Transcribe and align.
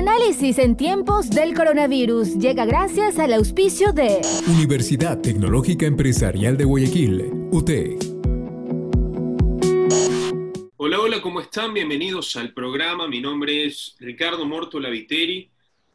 Análisis 0.00 0.56
en 0.56 0.78
tiempos 0.78 1.28
del 1.28 1.52
coronavirus 1.52 2.38
llega 2.38 2.64
gracias 2.64 3.18
al 3.18 3.34
auspicio 3.34 3.92
de 3.92 4.22
Universidad 4.48 5.20
Tecnológica 5.20 5.84
Empresarial 5.84 6.56
de 6.56 6.64
Guayaquil, 6.64 7.30
UTE. 7.50 7.98
Hola, 10.78 11.00
hola, 11.00 11.20
¿cómo 11.20 11.42
están? 11.42 11.74
Bienvenidos 11.74 12.34
al 12.36 12.54
programa. 12.54 13.08
Mi 13.08 13.20
nombre 13.20 13.66
es 13.66 13.94
Ricardo 14.00 14.46
Morto 14.46 14.80
Laviteri 14.80 15.50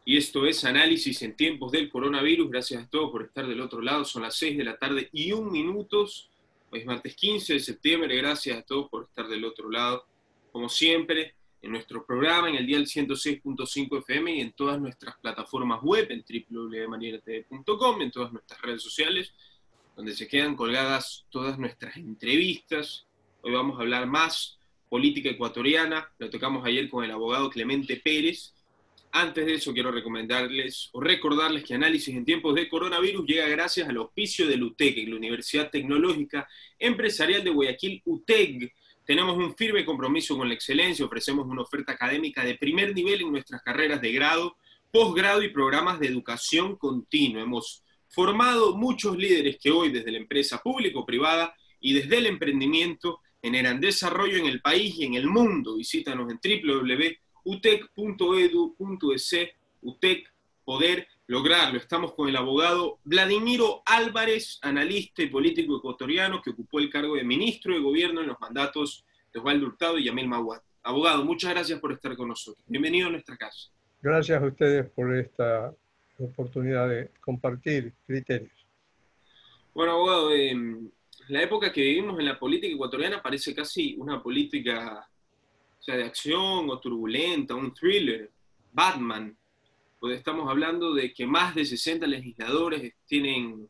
y 0.06 0.18
esto 0.18 0.46
es 0.46 0.64
Análisis 0.66 1.24
en 1.24 1.36
tiempos 1.36 1.72
del 1.72 1.90
coronavirus. 1.90 2.52
Gracias 2.52 2.84
a 2.84 2.88
todos 2.88 3.10
por 3.10 3.24
estar 3.24 3.48
del 3.48 3.60
otro 3.60 3.82
lado. 3.82 4.06
Son 4.06 4.22
las 4.22 4.36
6 4.36 4.56
de 4.56 4.64
la 4.66 4.78
tarde 4.78 5.10
y 5.14 5.32
un 5.32 5.52
minutos. 5.52 6.30
Hoy 6.70 6.82
es 6.82 6.86
martes 6.86 7.16
15 7.16 7.54
de 7.54 7.60
septiembre. 7.60 8.16
Gracias 8.18 8.56
a 8.56 8.62
todos 8.62 8.88
por 8.88 9.06
estar 9.06 9.28
del 9.28 9.44
otro 9.46 9.68
lado. 9.68 10.06
Como 10.52 10.70
siempre, 10.70 11.34
en 11.66 11.72
nuestro 11.72 12.06
programa, 12.06 12.48
en 12.48 12.58
el 12.58 12.66
día 12.68 12.78
106.5 12.78 13.98
FM 13.98 14.36
y 14.36 14.42
en 14.42 14.52
todas 14.52 14.80
nuestras 14.80 15.18
plataformas 15.18 15.82
web, 15.82 16.08
en 16.12 16.24
www.marianatv.com, 16.24 18.02
en 18.04 18.12
todas 18.12 18.32
nuestras 18.32 18.62
redes 18.62 18.84
sociales, 18.84 19.34
donde 19.96 20.14
se 20.16 20.28
quedan 20.28 20.56
colgadas 20.56 21.26
todas 21.32 21.58
nuestras 21.58 21.98
entrevistas. 21.98 23.08
Hoy 23.42 23.52
vamos 23.52 23.80
a 23.80 23.82
hablar 23.82 24.06
más 24.06 24.60
política 24.88 25.30
ecuatoriana, 25.30 26.08
lo 26.20 26.30
tocamos 26.30 26.64
ayer 26.68 26.88
con 26.88 27.04
el 27.04 27.10
abogado 27.10 27.50
Clemente 27.50 27.98
Pérez. 27.98 28.54
Antes 29.12 29.48
de 29.48 29.56
eso 29.56 29.74
quiero 29.74 29.92
recomendarles 29.92 30.90
o 30.92 31.02
recordarles 31.02 31.64
que 31.64 31.74
Análisis 31.74 32.16
en 32.16 32.26
tiempos 32.26 32.54
de 32.54 32.70
coronavirus 32.70 33.26
llega 33.26 33.48
gracias 33.48 33.90
al 33.90 33.98
auspicio 33.98 34.48
del 34.48 34.62
UTEC, 34.62 35.08
la 35.08 35.16
Universidad 35.16 35.72
Tecnológica 35.72 36.48
Empresarial 36.78 37.44
de 37.44 37.50
Guayaquil, 37.50 38.04
UTEC 38.06 38.72
tenemos 39.06 39.38
un 39.38 39.56
firme 39.56 39.86
compromiso 39.86 40.38
con 40.38 40.48
la 40.48 40.56
excelencia, 40.56 41.06
ofrecemos 41.06 41.46
una 41.46 41.62
oferta 41.62 41.92
académica 41.92 42.44
de 42.44 42.56
primer 42.56 42.92
nivel 42.94 43.22
en 43.22 43.32
nuestras 43.32 43.62
carreras 43.62 44.02
de 44.02 44.12
grado, 44.12 44.58
posgrado 44.92 45.44
y 45.44 45.50
programas 45.50 46.00
de 46.00 46.08
educación 46.08 46.76
continua. 46.76 47.44
Hemos 47.44 47.84
formado 48.10 48.76
muchos 48.76 49.16
líderes 49.18 49.58
que 49.62 49.70
hoy 49.72 49.92
desde 49.92 50.12
la 50.12 50.18
empresa 50.18 50.62
pública 50.62 51.00
o 51.00 51.06
privada 51.06 51.56
y 51.80 51.94
desde 51.94 52.18
el 52.18 52.26
emprendimiento 52.26 53.22
generan 53.42 53.80
desarrollo 53.80 54.38
en 54.38 54.48
el 54.48 54.62
país 54.62 54.96
y 54.98 55.06
en 55.06 55.14
el 55.14 55.28
mundo. 55.28 55.76
Visítanos 55.76 56.28
en 56.32 56.40
www.utec.edu.es, 56.42 59.36
UTEC, 59.82 60.34
poder 60.64 61.08
lograrlo. 61.28 61.78
Estamos 61.78 62.14
con 62.14 62.30
el 62.30 62.36
abogado 62.36 63.00
Vladimiro 63.04 63.82
Álvarez, 63.86 64.60
analista 64.62 65.24
y 65.24 65.28
político 65.28 65.78
ecuatoriano 65.78 66.42
que 66.42 66.52
ocupó 66.52 66.80
el 66.80 66.90
cargo 66.90 67.16
de 67.16 67.24
ministro 67.24 67.74
de 67.74 67.80
Gobierno 67.80 68.22
en 68.22 68.28
los 68.28 68.40
mandatos 68.40 69.06
de 69.34 69.40
Osvaldo 69.40 69.68
Hurtado 69.68 69.98
y 69.98 70.06
Yamil 70.06 70.28
Maguad. 70.28 70.62
Abogado, 70.84 71.26
muchas 71.26 71.52
gracias 71.52 71.80
por 71.80 71.92
estar 71.92 72.16
con 72.16 72.28
nosotros. 72.28 72.64
Bienvenido 72.68 73.08
a 73.08 73.12
nuestra 73.12 73.36
casa. 73.36 73.72
Gracias 74.02 74.42
a 74.42 74.46
ustedes 74.46 74.90
por 74.92 75.16
esta 75.16 75.74
oportunidad 76.20 76.88
de 76.88 77.10
compartir 77.20 77.94
criterios. 78.06 78.54
Bueno, 79.74 79.94
abogado, 79.94 80.30
la 81.28 81.42
época 81.42 81.74
que 81.74 81.82
vivimos 81.82 82.20
en 82.20 82.26
la 82.26 82.38
política 82.38 82.74
ecuatoriana 82.74 83.22
parece 83.22 83.54
casi 83.56 83.96
una 83.98 84.22
política 84.22 85.08
sea, 85.80 85.98
de 85.98 86.04
acción 86.04 86.70
o 86.70 86.80
turbulenta, 86.80 87.56
un 87.56 87.74
thriller, 87.74 88.30
Batman, 88.72 89.36
pues 90.06 90.20
estamos 90.20 90.48
hablando 90.48 90.94
de 90.94 91.12
que 91.12 91.26
más 91.26 91.56
de 91.56 91.66
60 91.66 92.06
legisladores 92.06 92.94
tienen 93.08 93.68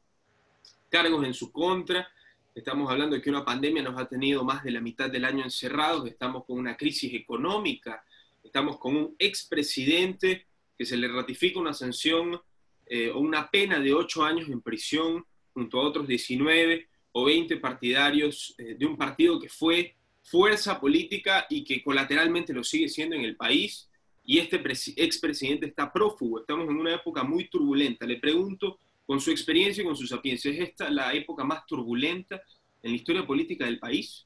cargos 0.89 1.25
en 1.25 1.33
su 1.33 1.49
contra, 1.49 2.11
estamos 2.53 2.91
hablando 2.91 3.15
de 3.15 3.21
que 3.21 3.29
una 3.29 3.45
pandemia 3.45 3.81
nos 3.81 3.97
ha 3.97 4.09
tenido 4.09 4.43
más 4.43 4.61
de 4.61 4.71
la 4.71 4.81
mitad 4.81 5.09
del 5.09 5.23
año 5.23 5.45
encerrados, 5.45 6.05
estamos 6.05 6.43
con 6.43 6.57
una 6.57 6.75
crisis 6.75 7.13
económica, 7.13 8.03
estamos 8.43 8.77
con 8.79 8.97
un 8.97 9.15
expresidente 9.17 10.45
que 10.77 10.85
se 10.85 10.97
le 10.97 11.07
ratifica 11.07 11.57
una 11.57 11.73
sanción 11.73 12.37
eh, 12.85 13.11
o 13.11 13.19
una 13.19 13.49
pena 13.49 13.79
de 13.79 13.93
8 13.93 14.25
años 14.25 14.49
en 14.49 14.59
prisión 14.59 15.25
junto 15.53 15.79
a 15.79 15.83
otros 15.83 16.05
19 16.05 16.85
o 17.13 17.23
20 17.23 17.55
partidarios 17.61 18.55
eh, 18.57 18.75
de 18.77 18.85
un 18.85 18.97
partido 18.97 19.39
que 19.39 19.47
fue 19.47 19.95
fuerza 20.21 20.81
política 20.81 21.45
y 21.49 21.63
que 21.63 21.81
colateralmente 21.81 22.51
lo 22.51 22.65
sigue 22.65 22.89
siendo 22.89 23.15
en 23.15 23.23
el 23.23 23.37
país 23.37 23.87
y 24.25 24.39
este 24.39 24.57
expresidente 24.57 25.67
está 25.67 25.91
prófugo. 25.91 26.39
Estamos 26.39 26.67
en 26.67 26.77
una 26.77 26.95
época 26.95 27.23
muy 27.23 27.47
turbulenta. 27.47 28.05
Le 28.05 28.19
pregunto, 28.19 28.79
con 29.05 29.19
su 29.19 29.31
experiencia 29.31 29.83
y 29.83 29.85
con 29.85 29.95
su 29.95 30.07
sapiencia, 30.07 30.51
¿es 30.51 30.59
esta 30.59 30.89
la 30.89 31.13
época 31.13 31.43
más 31.43 31.65
turbulenta 31.65 32.41
en 32.81 32.91
la 32.91 32.97
historia 32.97 33.25
política 33.25 33.65
del 33.65 33.79
país? 33.79 34.25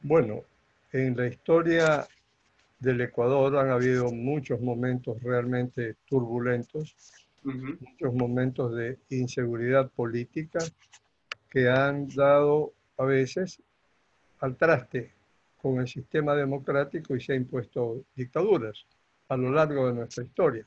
Bueno, 0.00 0.42
en 0.92 1.16
la 1.16 1.28
historia 1.28 2.06
del 2.80 3.00
Ecuador 3.00 3.56
han 3.58 3.70
habido 3.70 4.10
muchos 4.10 4.60
momentos 4.60 5.22
realmente 5.22 5.96
turbulentos, 6.06 6.96
muchos 7.42 8.14
momentos 8.14 8.74
de 8.74 8.98
inseguridad 9.10 9.90
política 9.90 10.58
que 11.48 11.68
han 11.68 12.08
dado 12.08 12.72
a 12.96 13.04
veces 13.04 13.62
al 14.40 14.56
traste 14.56 15.12
con 15.60 15.80
el 15.80 15.88
sistema 15.88 16.34
democrático 16.34 17.14
y 17.14 17.20
se 17.20 17.32
ha 17.32 17.36
impuesto 17.36 18.04
dictaduras 18.14 18.84
a 19.28 19.36
lo 19.36 19.52
largo 19.52 19.86
de 19.86 19.94
nuestra 19.94 20.24
historia. 20.24 20.66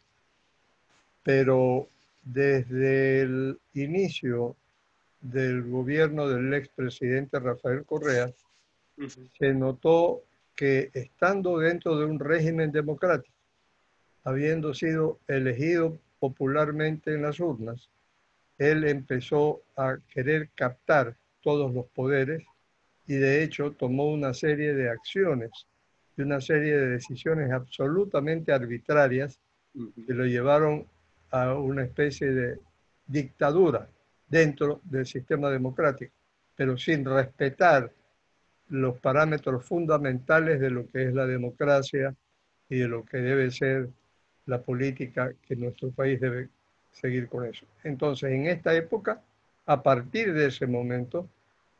Pero 1.23 1.87
desde 2.23 3.21
el 3.21 3.59
inicio 3.73 4.55
del 5.21 5.63
gobierno 5.63 6.27
del 6.27 6.53
expresidente 6.53 7.39
Rafael 7.39 7.85
Correa, 7.85 8.31
se 9.37 9.53
notó 9.53 10.21
que 10.55 10.91
estando 10.93 11.57
dentro 11.57 11.97
de 11.97 12.05
un 12.05 12.19
régimen 12.19 12.71
democrático, 12.71 13.33
habiendo 14.23 14.73
sido 14.73 15.19
elegido 15.27 15.97
popularmente 16.19 17.13
en 17.13 17.23
las 17.23 17.39
urnas, 17.39 17.89
él 18.57 18.85
empezó 18.85 19.61
a 19.75 19.97
querer 20.13 20.49
captar 20.55 21.15
todos 21.41 21.73
los 21.73 21.85
poderes 21.87 22.43
y 23.07 23.15
de 23.15 23.43
hecho 23.43 23.71
tomó 23.71 24.11
una 24.11 24.33
serie 24.33 24.73
de 24.73 24.89
acciones 24.89 25.51
y 26.15 26.21
una 26.21 26.39
serie 26.39 26.75
de 26.75 26.87
decisiones 26.89 27.51
absolutamente 27.51 28.51
arbitrarias 28.51 29.39
que 29.73 30.13
lo 30.13 30.25
llevaron 30.25 30.85
a 31.31 31.53
una 31.55 31.83
especie 31.83 32.31
de 32.31 32.59
dictadura 33.07 33.87
dentro 34.27 34.81
del 34.83 35.05
sistema 35.05 35.49
democrático, 35.49 36.13
pero 36.55 36.77
sin 36.77 37.03
respetar 37.05 37.91
los 38.69 38.97
parámetros 38.99 39.65
fundamentales 39.65 40.59
de 40.59 40.69
lo 40.69 40.87
que 40.87 41.07
es 41.07 41.13
la 41.13 41.25
democracia 41.25 42.15
y 42.69 42.79
de 42.79 42.87
lo 42.87 43.03
que 43.03 43.17
debe 43.17 43.51
ser 43.51 43.89
la 44.45 44.61
política 44.61 45.33
que 45.47 45.55
nuestro 45.55 45.91
país 45.91 46.19
debe 46.19 46.49
seguir 46.91 47.27
con 47.27 47.45
eso. 47.45 47.65
Entonces, 47.83 48.31
en 48.31 48.47
esta 48.47 48.73
época, 48.73 49.21
a 49.65 49.81
partir 49.81 50.33
de 50.33 50.47
ese 50.47 50.67
momento, 50.67 51.27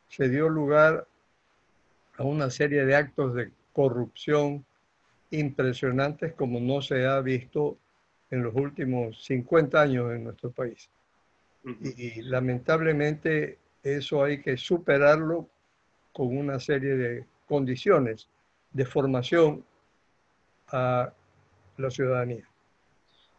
se 0.08 0.28
dio 0.28 0.48
lugar 0.48 1.06
a 2.16 2.22
una 2.22 2.50
serie 2.50 2.84
de 2.84 2.94
actos 2.94 3.34
de 3.34 3.50
corrupción 3.72 4.64
impresionantes 5.30 6.32
como 6.34 6.60
no 6.60 6.80
se 6.80 7.06
ha 7.06 7.20
visto 7.20 7.76
en 8.30 8.42
los 8.42 8.54
últimos 8.54 9.24
50 9.24 9.80
años 9.80 10.12
en 10.12 10.24
nuestro 10.24 10.50
país. 10.50 10.88
Y, 11.96 12.20
lamentablemente 12.22 13.58
eso 13.82 14.22
hay 14.22 14.42
que 14.42 14.56
superarlo 14.56 15.48
con 16.12 16.36
una 16.36 16.60
serie 16.60 16.94
de 16.96 17.26
condiciones 17.46 18.28
de 18.72 18.84
formación 18.84 19.64
a 20.68 21.12
la 21.76 21.90
ciudadanía. 21.90 22.46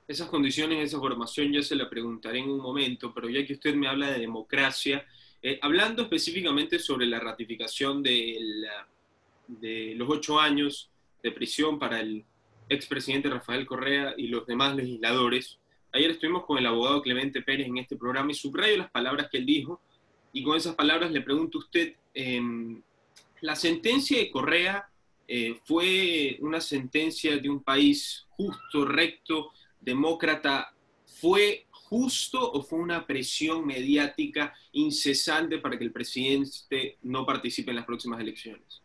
Esas 0.08 0.28
condiciones, 0.28 0.84
esa 0.84 1.00
formación 1.00 1.52
ya 1.52 1.64
se 1.64 1.76
la 1.76 1.90
preguntaré 1.90 2.40
en 2.40 2.50
un 2.50 2.60
momento, 2.60 3.14
pero 3.14 3.30
ya 3.30 3.46
que 3.46 3.54
usted 3.54 3.74
me 3.76 3.88
habla 3.88 4.12
de 4.12 4.20
democracia, 4.20 5.04
eh, 5.42 5.60
hablando 5.62 6.04
específicamente 6.04 6.80
sobre 6.80 7.06
la 7.06 7.20
ratificación 7.20 8.02
de, 8.02 8.66
los 9.96 10.10
ocho 10.10 10.40
años 10.40 10.90
de 11.22 11.32
prisión 11.32 11.78
para 11.78 12.00
el 12.00 12.24
expresidente 12.68 13.30
Rafael 13.30 13.66
Correa 13.66 14.16
y 14.18 14.28
los 14.28 14.46
demás 14.48 14.76
legisladores, 14.76 15.60
ayer 15.92 16.12
estuvimos 16.12 16.46
con 16.46 16.58
el 16.58 16.66
abogado 16.66 17.02
Clemente 17.02 17.42
Pérez 17.42 17.68
en 17.68 17.78
este 17.78 17.96
programa 17.96 18.32
y 18.32 18.36
subrayo 18.36 18.78
las 18.78 18.92
palabras 18.92 19.30
que 19.32 19.38
él 19.38 19.46
dijo 19.46 19.82
y 20.34 20.44
con 20.44 20.58
esas 20.58 20.76
palabras 20.76 21.12
le 21.12 21.22
pregunto 21.22 21.60
a 21.60 21.62
usted, 21.62 21.96
em, 22.14 22.82
¿la 23.42 23.56
sentencia 23.56 24.18
de 24.18 24.30
Correa 24.30 24.90
eh, 25.28 25.58
fue 25.64 26.38
una 26.42 26.60
sentencia 26.60 27.38
de 27.38 27.50
un 27.50 27.64
país 27.64 28.26
justo, 28.32 28.84
recto, 28.84 29.52
demócrata? 29.80 30.74
¿Fue 31.06 31.65
justo 31.90 32.52
o 32.52 32.64
fue 32.64 32.80
una 32.80 33.06
presión 33.06 33.66
mediática 33.66 34.54
incesante 34.72 35.60
para 35.60 35.78
que 35.78 35.84
el 35.84 35.92
presidente 35.92 36.98
no 37.04 37.26
participe 37.26 37.72
en 37.72 37.78
las 37.78 37.86
próximas 37.86 38.20
elecciones? 38.20 38.82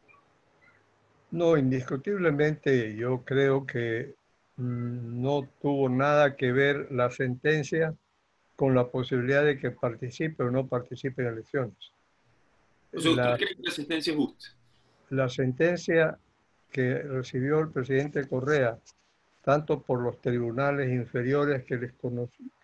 No, 1.31 1.56
indiscutiblemente 1.56 2.94
yo 2.97 3.25
creo 3.25 3.64
que 3.64 4.14
mm, 4.56 5.23
no 5.23 5.49
tuvo 5.61 5.88
nada 5.88 6.37
que 6.37 6.52
ver 6.52 6.88
la 6.91 7.11
sentencia 7.11 7.94
con 8.56 8.75
la 8.75 8.88
posibilidad 8.88 9.44
de 9.44 9.58
que 9.58 9.70
participe 9.70 10.43
o 10.43 10.50
no 10.50 10.67
participe 10.67 11.23
en 11.23 11.29
elecciones. 11.29 11.93
¿Usted 12.93 13.14
cree 13.37 13.56
que 13.56 13.62
la 13.62 13.70
sentencia 13.70 14.11
es 14.11 14.17
justa? 14.17 14.47
La 15.11 15.29
sentencia 15.29 16.19
que 16.70 16.99
recibió 16.99 17.61
el 17.61 17.70
presidente 17.70 18.29
Correa 18.29 18.79
tanto 19.43 19.82
por 19.82 20.02
los 20.02 20.20
tribunales 20.20 20.91
inferiores 20.91 21.64
que 21.64 21.76
les, 21.76 21.93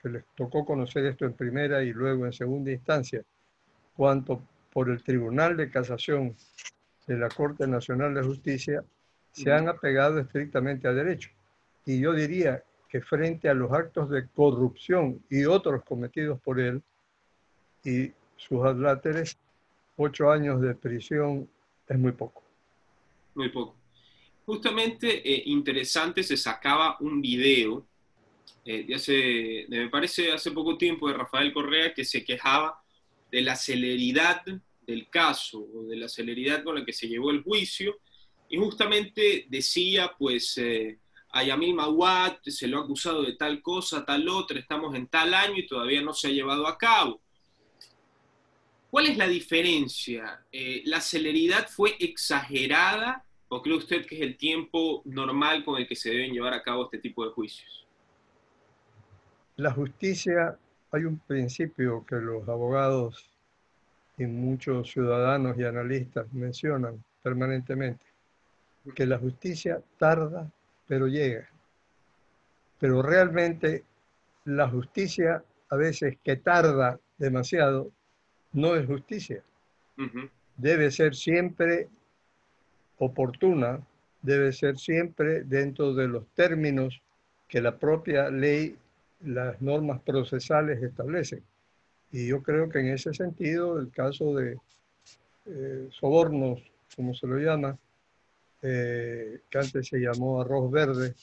que 0.06 0.12
les 0.12 0.24
tocó 0.36 0.64
conocer 0.64 1.04
esto 1.04 1.24
en 1.24 1.32
primera 1.32 1.82
y 1.82 1.92
luego 1.92 2.26
en 2.26 2.32
segunda 2.32 2.70
instancia, 2.70 3.24
cuanto 3.96 4.40
por 4.72 4.88
el 4.88 5.02
Tribunal 5.02 5.56
de 5.56 5.68
Casación 5.68 6.36
de 7.08 7.18
la 7.18 7.28
Corte 7.28 7.66
Nacional 7.66 8.14
de 8.14 8.22
Justicia, 8.22 8.84
se 9.32 9.50
han 9.50 9.68
apegado 9.68 10.20
estrictamente 10.20 10.86
a 10.86 10.92
derecho. 10.92 11.30
Y 11.84 11.98
yo 11.98 12.12
diría 12.12 12.62
que 12.88 13.00
frente 13.00 13.48
a 13.48 13.54
los 13.54 13.72
actos 13.72 14.08
de 14.08 14.28
corrupción 14.28 15.20
y 15.28 15.44
otros 15.44 15.82
cometidos 15.82 16.40
por 16.40 16.60
él 16.60 16.80
y 17.82 18.12
sus 18.36 18.64
adláteres, 18.64 19.36
ocho 19.96 20.30
años 20.30 20.60
de 20.60 20.76
prisión 20.76 21.48
es 21.88 21.98
muy 21.98 22.12
poco. 22.12 22.44
Muy 23.34 23.48
poco. 23.48 23.74
Justamente 24.44 25.28
eh, 25.28 25.42
interesante, 25.46 26.22
se 26.22 26.36
sacaba 26.36 26.96
un 27.00 27.20
video 27.20 27.84
eh, 28.64 28.84
de 29.68 29.78
me 29.78 29.88
parece 29.88 30.32
hace 30.32 30.50
poco 30.50 30.76
tiempo, 30.76 31.08
de 31.08 31.14
Rafael 31.14 31.52
Correa, 31.52 31.94
que 31.94 32.04
se 32.04 32.24
quejaba 32.24 32.80
de 33.30 33.42
la 33.42 33.56
celeridad 33.56 34.42
del 34.86 35.08
caso 35.08 35.66
o 35.74 35.84
de 35.84 35.96
la 35.96 36.08
celeridad 36.08 36.64
con 36.64 36.76
la 36.76 36.84
que 36.84 36.92
se 36.92 37.08
llevó 37.08 37.30
el 37.30 37.42
juicio 37.42 37.98
y 38.48 38.58
justamente 38.58 39.46
decía, 39.48 40.12
pues, 40.18 40.58
eh, 40.58 40.98
a 41.30 41.42
se 42.44 42.66
lo 42.66 42.78
ha 42.78 42.84
acusado 42.84 43.22
de 43.22 43.34
tal 43.34 43.60
cosa, 43.60 44.04
tal 44.04 44.28
otra, 44.28 44.58
estamos 44.58 44.94
en 44.94 45.06
tal 45.08 45.34
año 45.34 45.58
y 45.58 45.66
todavía 45.66 46.00
no 46.00 46.14
se 46.14 46.28
ha 46.28 46.30
llevado 46.30 46.66
a 46.66 46.78
cabo. 46.78 47.20
¿Cuál 48.90 49.06
es 49.06 49.16
la 49.16 49.28
diferencia? 49.28 50.46
Eh, 50.50 50.82
¿La 50.86 51.00
celeridad 51.00 51.68
fue 51.68 51.96
exagerada 51.98 53.24
o 53.48 53.60
cree 53.60 53.76
usted 53.76 54.06
que 54.06 54.14
es 54.14 54.22
el 54.22 54.36
tiempo 54.36 55.02
normal 55.04 55.64
con 55.64 55.78
el 55.78 55.86
que 55.86 55.96
se 55.96 56.10
deben 56.10 56.32
llevar 56.32 56.54
a 56.54 56.62
cabo 56.62 56.84
este 56.84 56.98
tipo 56.98 57.24
de 57.24 57.32
juicios? 57.32 57.85
La 59.56 59.72
justicia, 59.72 60.56
hay 60.90 61.04
un 61.04 61.18
principio 61.18 62.04
que 62.06 62.16
los 62.16 62.48
abogados 62.48 63.30
y 64.18 64.26
muchos 64.26 64.90
ciudadanos 64.90 65.58
y 65.58 65.64
analistas 65.64 66.32
mencionan 66.32 67.02
permanentemente, 67.22 68.04
que 68.94 69.06
la 69.06 69.18
justicia 69.18 69.80
tarda 69.98 70.50
pero 70.86 71.08
llega. 71.08 71.48
Pero 72.78 73.02
realmente 73.02 73.84
la 74.44 74.68
justicia 74.68 75.42
a 75.68 75.76
veces 75.76 76.18
que 76.22 76.36
tarda 76.36 76.98
demasiado 77.18 77.90
no 78.52 78.76
es 78.76 78.86
justicia. 78.86 79.42
Debe 80.56 80.90
ser 80.90 81.14
siempre 81.14 81.88
oportuna, 82.98 83.80
debe 84.22 84.52
ser 84.52 84.78
siempre 84.78 85.42
dentro 85.44 85.94
de 85.94 86.08
los 86.08 86.26
términos 86.34 87.00
que 87.48 87.60
la 87.60 87.76
propia 87.76 88.30
ley, 88.30 88.76
las 89.20 89.60
normas 89.60 90.00
procesales 90.02 90.82
establecen. 90.82 91.42
Y 92.12 92.28
yo 92.28 92.42
creo 92.42 92.68
que 92.68 92.80
en 92.80 92.88
ese 92.88 93.12
sentido, 93.14 93.78
el 93.78 93.90
caso 93.90 94.34
de 94.34 94.58
eh, 95.46 95.88
sobornos, 95.90 96.60
como 96.94 97.14
se 97.14 97.26
lo 97.26 97.38
llama, 97.38 97.78
eh, 98.62 99.40
que 99.50 99.58
antes 99.58 99.88
se 99.88 99.98
llamó 99.98 100.40
arroz 100.40 100.70
verde, 100.70 101.14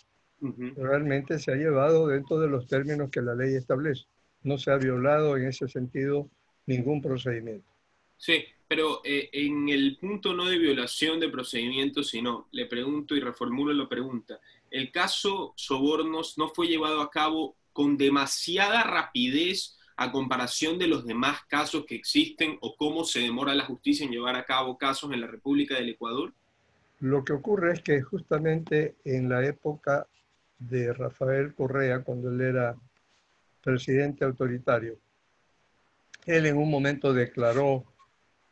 realmente 0.76 1.40
se 1.40 1.52
ha 1.52 1.56
llevado 1.56 2.08
dentro 2.08 2.38
de 2.40 2.50
los 2.50 2.68
términos 2.68 3.10
que 3.10 3.22
la 3.22 3.34
ley 3.34 3.56
establece. 3.56 4.06
No 4.44 4.58
se 4.58 4.72
ha 4.72 4.78
violado 4.78 5.38
en 5.38 5.48
ese 5.48 5.68
sentido 5.68 6.30
ningún 6.66 7.02
procedimiento. 7.02 7.66
Sí, 8.18 8.46
pero 8.68 9.02
eh, 9.04 9.30
en 9.32 9.70
el 9.70 9.98
punto 9.98 10.34
no 10.34 10.46
de 10.46 10.58
violación 10.58 11.20
de 11.20 11.30
procedimientos, 11.30 12.10
sino, 12.10 12.48
le 12.52 12.66
pregunto 12.66 13.16
y 13.16 13.20
reformulo 13.20 13.74
la 13.74 13.88
pregunta, 13.88 14.40
¿el 14.70 14.92
caso 14.92 15.54
Sobornos 15.56 16.38
no 16.38 16.50
fue 16.50 16.68
llevado 16.68 17.02
a 17.02 17.10
cabo 17.10 17.56
con 17.74 17.98
demasiada 17.98 18.84
rapidez 18.84 19.78
a 19.98 20.12
comparación 20.12 20.80
de 20.80 20.88
los 20.88 21.06
demás 21.06 21.40
casos 21.48 21.86
que 21.86 21.96
existen 21.96 22.58
o 22.62 22.76
cómo 22.76 23.04
se 23.04 23.20
demora 23.20 23.54
la 23.54 23.66
justicia 23.66 24.06
en 24.06 24.12
llevar 24.12 24.36
a 24.36 24.46
cabo 24.46 24.78
casos 24.78 25.12
en 25.12 25.22
la 25.22 25.28
República 25.28 25.76
del 25.76 25.90
Ecuador? 25.90 26.34
Lo 27.00 27.24
que 27.24 27.34
ocurre 27.34 27.74
es 27.74 27.82
que 27.82 28.02
justamente 28.02 28.96
en 29.04 29.30
la 29.30 29.46
época 29.46 30.08
de 30.58 30.94
Rafael 30.94 31.54
Correa, 31.54 32.04
cuando 32.04 32.30
él 32.30 32.42
era 32.42 32.76
presidente 33.62 34.24
autoritario, 34.24 34.98
él 36.26 36.46
en 36.46 36.58
un 36.58 36.70
momento 36.70 37.14
declaró 37.14 37.86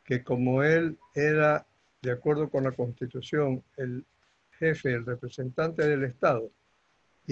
que 0.04 0.22
como 0.22 0.62
él 0.62 0.98
era, 1.14 1.66
de 2.02 2.12
acuerdo 2.12 2.50
con 2.50 2.64
la 2.64 2.72
Constitución, 2.72 3.62
el 3.76 4.04
jefe, 4.58 4.92
el 4.92 5.06
representante 5.06 5.86
del 5.86 6.04
Estado, 6.04 6.50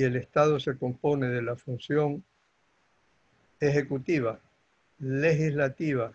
y 0.01 0.05
el 0.05 0.17
Estado 0.17 0.59
se 0.59 0.79
compone 0.79 1.29
de 1.29 1.43
la 1.43 1.57
función 1.57 2.25
ejecutiva, 3.61 4.41
legislativa, 4.99 6.15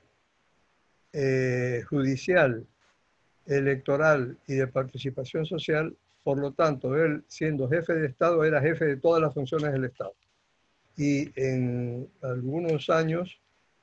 eh, 1.14 1.84
judicial 1.88 2.66
electoral 3.46 4.40
y 4.48 4.56
de 4.56 4.66
participación 4.66 5.46
social, 5.46 5.96
por 6.24 6.40
lo 6.40 6.52
tanto, 6.52 6.96
él 6.96 7.24
siendo 7.28 7.70
jefe 7.70 7.94
de 7.94 8.08
Estado 8.08 8.44
era 8.44 8.60
jefe 8.60 8.86
de 8.86 8.98
todas 8.98 9.22
las 9.22 9.36
funciones 9.36 9.72
del 9.72 9.86
Estado. 9.86 10.16
Y 10.98 11.30
en 11.40 12.10
algunos 12.24 12.90
años 12.90 13.40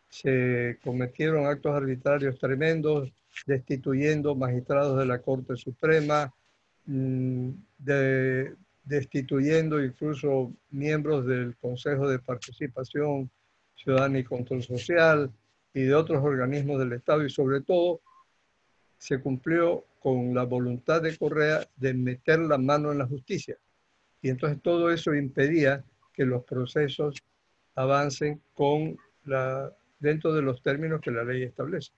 se 0.09 0.79
cometieron 0.83 1.47
actos 1.47 1.77
arbitrarios 1.77 2.41
tremendos, 2.41 3.13
destituyendo 3.47 4.35
magistrados 4.35 4.99
de 4.99 5.07
la 5.07 5.21
Corte 5.21 5.57
Suprema, 5.57 6.35
mm, 6.87 7.51
destituyendo 8.85 9.83
incluso 9.83 10.53
miembros 10.71 11.27
del 11.27 11.57
Consejo 11.57 12.09
de 12.09 12.19
Participación 12.19 13.31
Ciudadana 13.75 14.19
y 14.19 14.25
Control 14.25 14.63
Social 14.63 15.31
y 15.75 15.83
de 15.83 15.95
otros 15.95 16.23
organismos 16.23 16.79
del 16.79 16.93
Estado 16.93 17.25
y 17.25 17.31
sobre 17.31 17.61
todo 17.61 18.01
se 18.99 19.21
cumplió 19.21 19.85
con 19.99 20.35
la 20.35 20.45
voluntad 20.45 21.03
de 21.03 21.17
Correa 21.17 21.67
de 21.77 21.95
meter 21.95 22.41
la 22.41 22.59
mano 22.59 22.93
en 22.93 22.99
la 22.99 23.07
justicia. 23.07 23.57
Y 24.21 24.29
entonces 24.29 24.61
todo 24.63 24.91
eso 24.91 25.15
impedía 25.15 25.85
que 26.13 26.25
los 26.25 26.45
procesos 26.45 27.17
avancen 27.75 28.41
con 28.55 28.97
la, 29.25 29.73
dentro 29.99 30.33
de 30.33 30.43
los 30.43 30.63
términos 30.63 31.01
que 31.01 31.11
la 31.11 31.25
ley 31.25 31.43
establece. 31.43 31.93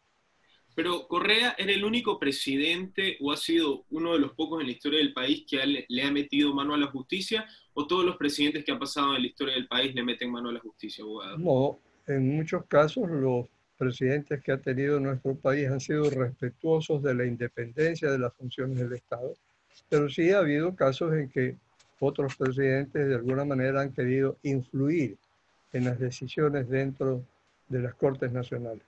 Pero 0.74 1.06
Correa 1.06 1.54
era 1.56 1.72
el 1.72 1.84
único 1.84 2.18
presidente 2.18 3.16
o 3.20 3.30
ha 3.30 3.36
sido 3.36 3.84
uno 3.90 4.14
de 4.14 4.18
los 4.18 4.32
pocos 4.32 4.60
en 4.60 4.66
la 4.66 4.72
historia 4.72 4.98
del 4.98 5.12
país 5.12 5.44
que 5.48 5.86
le 5.88 6.02
ha 6.02 6.10
metido 6.10 6.52
mano 6.52 6.74
a 6.74 6.78
la 6.78 6.88
justicia 6.88 7.46
o 7.74 7.86
todos 7.86 8.04
los 8.04 8.16
presidentes 8.16 8.64
que 8.64 8.72
han 8.72 8.78
pasado 8.78 9.14
en 9.14 9.22
la 9.22 9.28
historia 9.28 9.54
del 9.54 9.66
país 9.66 9.94
le 9.94 10.02
meten 10.02 10.30
mano 10.30 10.48
a 10.48 10.52
la 10.52 10.60
justicia, 10.60 11.02
abogado? 11.02 11.38
No, 11.38 11.78
en 12.06 12.36
muchos 12.36 12.64
casos 12.66 13.10
los 13.10 13.46
presidentes 13.76 14.42
que 14.42 14.52
ha 14.52 14.58
tenido 14.58 15.00
nuestro 15.00 15.34
país 15.34 15.68
han 15.68 15.80
sido 15.80 16.08
respetuosos 16.08 17.02
de 17.02 17.14
la 17.14 17.26
independencia 17.26 18.10
de 18.10 18.18
las 18.18 18.32
funciones 18.34 18.78
del 18.78 18.92
Estado, 18.92 19.34
pero 19.88 20.08
sí 20.08 20.30
ha 20.30 20.38
habido 20.38 20.74
casos 20.74 21.12
en 21.14 21.28
que 21.28 21.56
otros 21.98 22.36
presidentes 22.36 23.08
de 23.08 23.14
alguna 23.14 23.44
manera 23.44 23.80
han 23.80 23.92
querido 23.92 24.38
influir 24.42 25.16
en 25.72 25.84
las 25.84 25.98
decisiones 25.98 26.68
dentro 26.68 27.24
de 27.68 27.80
las 27.80 27.94
Cortes 27.94 28.30
Nacionales. 28.30 28.84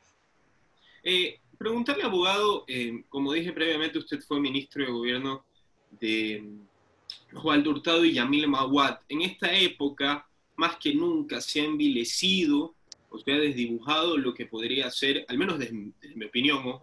Eh, 1.02 1.38
preguntarle, 1.58 2.04
abogado, 2.04 2.64
eh, 2.68 3.04
como 3.08 3.32
dije 3.32 3.52
previamente, 3.52 3.98
usted 3.98 4.20
fue 4.20 4.40
ministro 4.40 4.84
de 4.84 4.92
Gobierno 4.92 5.44
de 6.00 6.44
Juan 7.32 7.66
Hurtado 7.66 8.04
y 8.04 8.14
Yamil 8.14 8.48
Mawad. 8.48 8.98
En 9.08 9.22
esta 9.22 9.52
época, 9.52 10.26
más 10.56 10.76
que 10.76 10.94
nunca, 10.94 11.40
se 11.40 11.60
ha 11.60 11.64
envilecido 11.64 12.76
usted 13.16 13.32
ha 13.32 13.38
desdibujado 13.38 14.16
lo 14.16 14.34
que 14.34 14.46
podría 14.46 14.90
ser, 14.90 15.24
al 15.28 15.38
menos 15.38 15.58
desde, 15.58 15.72
mi 15.72 16.24
opinión, 16.24 16.78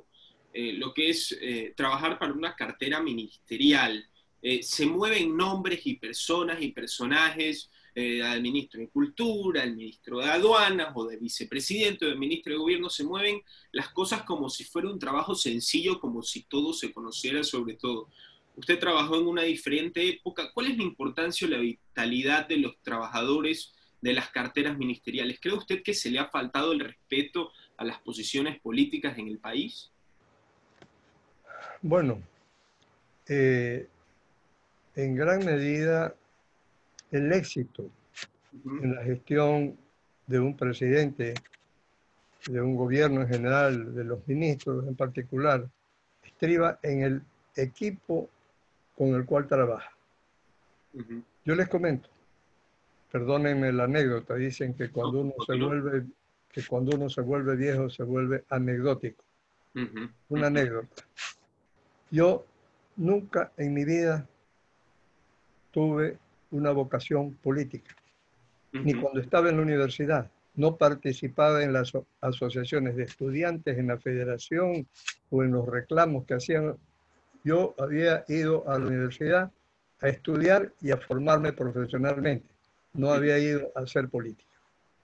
eh, 0.53 0.73
lo 0.73 0.93
que 0.93 1.09
es 1.09 1.37
eh, 1.41 1.73
trabajar 1.75 2.19
para 2.19 2.33
una 2.33 2.55
cartera 2.55 3.01
ministerial. 3.01 4.05
Eh, 4.41 4.61
se 4.61 4.85
mueven 4.85 5.35
nombres 5.35 5.85
y 5.85 5.95
personas 5.95 6.61
y 6.61 6.71
personajes 6.71 7.69
al 7.95 8.41
ministro 8.41 8.79
de 8.81 8.89
Cultura, 8.89 9.63
al 9.63 9.75
ministro 9.75 10.19
de 10.19 10.25
Aduanas 10.25 10.91
o 10.95 11.05
de 11.05 11.17
vicepresidente 11.17 12.05
o 12.05 12.09
del 12.09 12.17
ministro 12.17 12.53
de 12.53 12.59
Gobierno, 12.59 12.89
se 12.89 13.03
mueven 13.03 13.41
las 13.71 13.89
cosas 13.89 14.23
como 14.23 14.49
si 14.49 14.63
fuera 14.63 14.89
un 14.89 14.99
trabajo 14.99 15.35
sencillo, 15.35 15.99
como 15.99 16.23
si 16.23 16.43
todo 16.43 16.73
se 16.73 16.91
conociera 16.91 17.43
sobre 17.43 17.75
todo. 17.75 18.09
Usted 18.55 18.79
trabajó 18.79 19.17
en 19.17 19.27
una 19.27 19.43
diferente 19.43 20.07
época. 20.07 20.51
¿Cuál 20.53 20.67
es 20.67 20.77
la 20.77 20.83
importancia 20.83 21.47
o 21.47 21.49
la 21.51 21.57
vitalidad 21.57 22.47
de 22.47 22.57
los 22.57 22.79
trabajadores 22.81 23.73
de 24.03 24.11
las 24.11 24.29
carteras 24.29 24.77
ministeriales. 24.77 25.39
¿Cree 25.39 25.55
usted 25.55 25.81
que 25.81 25.93
se 25.93 26.11
le 26.11 26.19
ha 26.19 26.27
faltado 26.27 26.73
el 26.73 26.81
respeto 26.81 27.53
a 27.77 27.85
las 27.85 27.99
posiciones 27.99 28.59
políticas 28.59 29.17
en 29.17 29.29
el 29.29 29.39
país? 29.39 29.91
Bueno, 31.81 32.21
eh, 33.29 33.87
en 34.97 35.15
gran 35.15 35.45
medida 35.45 36.15
el 37.13 37.31
éxito 37.31 37.89
en 38.65 38.95
la 38.95 39.03
gestión 39.03 39.77
de 40.27 40.39
un 40.39 40.57
presidente, 40.57 41.33
de 42.47 42.61
un 42.61 42.75
gobierno 42.75 43.21
en 43.21 43.27
general, 43.27 43.93
de 43.95 44.03
los 44.03 44.27
ministros 44.27 44.85
en 44.87 44.95
particular, 44.95 45.69
estriba 46.23 46.79
en 46.81 47.03
el 47.03 47.21
equipo 47.55 48.29
con 48.97 49.13
el 49.15 49.25
cual 49.25 49.47
trabaja. 49.47 49.91
Yo 51.45 51.55
les 51.55 51.67
comento, 51.67 52.09
perdónenme 53.11 53.71
la 53.71 53.83
anécdota, 53.83 54.35
dicen 54.35 54.73
que 54.73 54.89
cuando 54.89 55.21
uno 55.21 55.33
se 55.45 55.55
vuelve, 55.55 56.05
que 56.49 56.65
cuando 56.65 56.95
uno 56.95 57.09
se 57.09 57.21
vuelve 57.21 57.55
viejo 57.55 57.89
se 57.89 58.03
vuelve 58.03 58.43
anecdótico. 58.49 59.23
Una 60.29 60.47
anécdota. 60.47 61.03
Yo 62.09 62.45
nunca 62.95 63.51
en 63.57 63.73
mi 63.73 63.85
vida 63.85 64.27
tuve 65.71 66.17
una 66.53 66.71
vocación 66.71 67.33
política, 67.33 67.95
ni 68.71 68.93
cuando 68.93 69.19
estaba 69.19 69.49
en 69.49 69.57
la 69.57 69.63
universidad. 69.63 70.31
No 70.55 70.77
participaba 70.77 71.63
en 71.63 71.73
las 71.73 71.91
asociaciones 72.21 72.95
de 72.95 73.03
estudiantes, 73.03 73.77
en 73.77 73.87
la 73.87 73.97
federación 73.97 74.87
o 75.31 75.43
en 75.43 75.51
los 75.51 75.67
reclamos 75.67 76.25
que 76.25 76.35
hacían. 76.35 76.77
Yo 77.43 77.73
había 77.79 78.23
ido 78.27 78.69
a 78.69 78.77
la 78.77 78.85
universidad 78.85 79.51
a 79.99 80.09
estudiar 80.09 80.71
y 80.79 80.91
a 80.91 80.97
formarme 80.97 81.53
profesionalmente. 81.53 82.47
No 82.93 83.11
había 83.11 83.39
ido 83.39 83.71
a 83.75 83.81
hacer 83.81 84.09
política. 84.09 84.53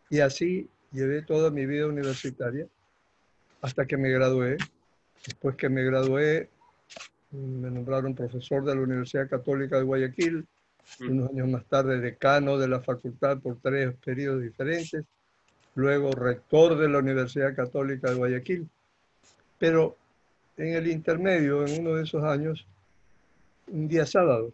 Y 0.10 0.20
así 0.20 0.70
llevé 0.92 1.24
toda 1.24 1.50
mi 1.50 1.66
vida 1.66 1.88
universitaria 1.88 2.68
hasta 3.62 3.86
que 3.88 3.98
me 3.98 4.10
gradué. 4.10 4.58
Después 5.26 5.56
que 5.56 5.70
me 5.70 5.84
gradué, 5.84 6.50
me 7.32 7.72
nombraron 7.72 8.14
profesor 8.14 8.64
de 8.64 8.76
la 8.76 8.82
Universidad 8.82 9.30
Católica 9.30 9.78
de 9.78 9.84
Guayaquil, 9.84 10.48
unos 11.02 11.30
años 11.30 11.48
más 11.48 11.66
tarde 11.66 12.00
decano 12.00 12.58
de 12.58 12.68
la 12.68 12.82
facultad 12.82 13.40
por 13.40 13.58
tres 13.62 13.96
periodos 14.04 14.42
diferentes, 14.42 15.06
luego 15.76 16.12
rector 16.12 16.78
de 16.78 16.90
la 16.90 17.00
Universidad 17.00 17.56
Católica 17.56 18.10
de 18.10 18.16
Guayaquil. 18.16 18.68
Pero 19.58 19.96
en 20.58 20.74
el 20.74 20.88
intermedio, 20.88 21.66
en 21.66 21.82
uno 21.82 21.96
de 21.96 22.04
esos 22.04 22.24
años, 22.24 22.66
un 23.68 23.88
día 23.88 24.06
sábado, 24.06 24.52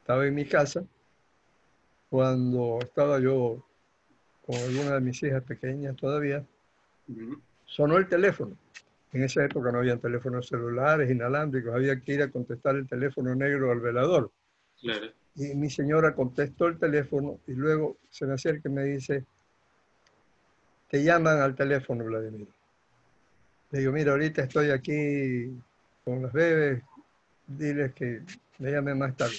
estaba 0.00 0.26
en 0.26 0.34
mi 0.34 0.44
casa 0.44 0.84
cuando 2.08 2.78
estaba 2.80 3.20
yo 3.20 3.64
con 4.44 4.56
alguna 4.56 4.94
de 4.94 5.00
mis 5.00 5.22
hijas 5.22 5.44
pequeñas 5.44 5.96
todavía, 5.96 6.44
sonó 7.66 7.96
el 7.96 8.08
teléfono. 8.08 8.56
En 9.12 9.24
esa 9.24 9.44
época 9.44 9.72
no 9.72 9.78
había 9.78 9.96
teléfonos 9.96 10.48
celulares, 10.48 11.10
inalámbricos, 11.10 11.74
había 11.74 12.00
que 12.00 12.14
ir 12.14 12.22
a 12.22 12.30
contestar 12.30 12.76
el 12.76 12.88
teléfono 12.88 13.34
negro 13.34 13.70
al 13.70 13.80
velador. 13.80 14.30
Y 15.36 15.54
mi 15.54 15.70
señora 15.70 16.14
contestó 16.14 16.66
el 16.66 16.78
teléfono 16.78 17.38
y 17.46 17.52
luego 17.52 17.98
se 18.10 18.26
me 18.26 18.34
acerca 18.34 18.68
y 18.68 18.72
me 18.72 18.84
dice, 18.84 19.24
te 20.88 21.02
llaman 21.02 21.38
al 21.38 21.54
teléfono, 21.54 22.04
Vladimir. 22.04 22.48
Le 23.70 23.78
digo, 23.78 23.92
mira, 23.92 24.12
ahorita 24.12 24.42
estoy 24.42 24.70
aquí 24.70 25.56
con 26.04 26.22
los 26.22 26.32
bebés, 26.32 26.82
diles 27.46 27.94
que 27.94 28.22
me 28.58 28.72
llame 28.72 28.94
más 28.94 29.16
tarde. 29.16 29.36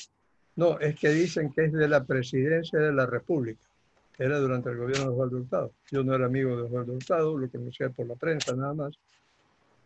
No, 0.56 0.80
es 0.80 0.96
que 0.98 1.10
dicen 1.10 1.52
que 1.52 1.66
es 1.66 1.74
de 1.74 1.88
la 1.88 2.04
presidencia 2.04 2.80
de 2.80 2.94
la 2.94 3.06
República. 3.06 3.62
Era 4.18 4.40
durante 4.40 4.70
el 4.70 4.78
gobierno 4.78 5.06
de 5.06 5.12
Osvaldo 5.12 5.38
Hurtado. 5.38 5.72
Yo 5.90 6.04
no 6.04 6.14
era 6.16 6.26
amigo 6.28 6.56
de 6.56 6.64
Osvaldo 6.64 6.94
Hurtado, 6.94 7.38
lo 7.38 7.50
conocía 7.50 7.90
por 7.90 8.08
la 8.08 8.16
prensa 8.16 8.56
nada 8.56 8.74
más. 8.74 8.94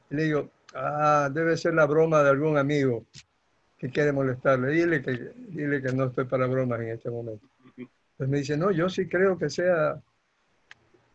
Y 0.10 0.16
le 0.16 0.24
digo, 0.24 0.50
ah, 0.76 1.30
debe 1.34 1.58
ser 1.58 1.74
la 1.74 1.86
broma 1.86 2.22
de 2.22 2.30
algún 2.30 2.58
amigo 2.58 3.06
que 3.78 3.90
quiere 3.90 4.12
molestarle. 4.12 4.70
Dile 4.72 5.02
que, 5.02 5.12
dile 5.50 5.82
que 5.82 5.92
no 5.92 6.06
estoy 6.06 6.26
para 6.26 6.48
bromas 6.48 6.80
en 6.82 6.90
este 6.90 7.10
momento. 7.10 7.48
Entonces 7.78 8.30
me 8.30 8.38
dice, 8.38 8.58
no, 8.58 8.72
yo 8.72 8.90
sí 8.90 9.08
creo 9.08 9.38
que 9.38 9.50
sea 9.50 10.02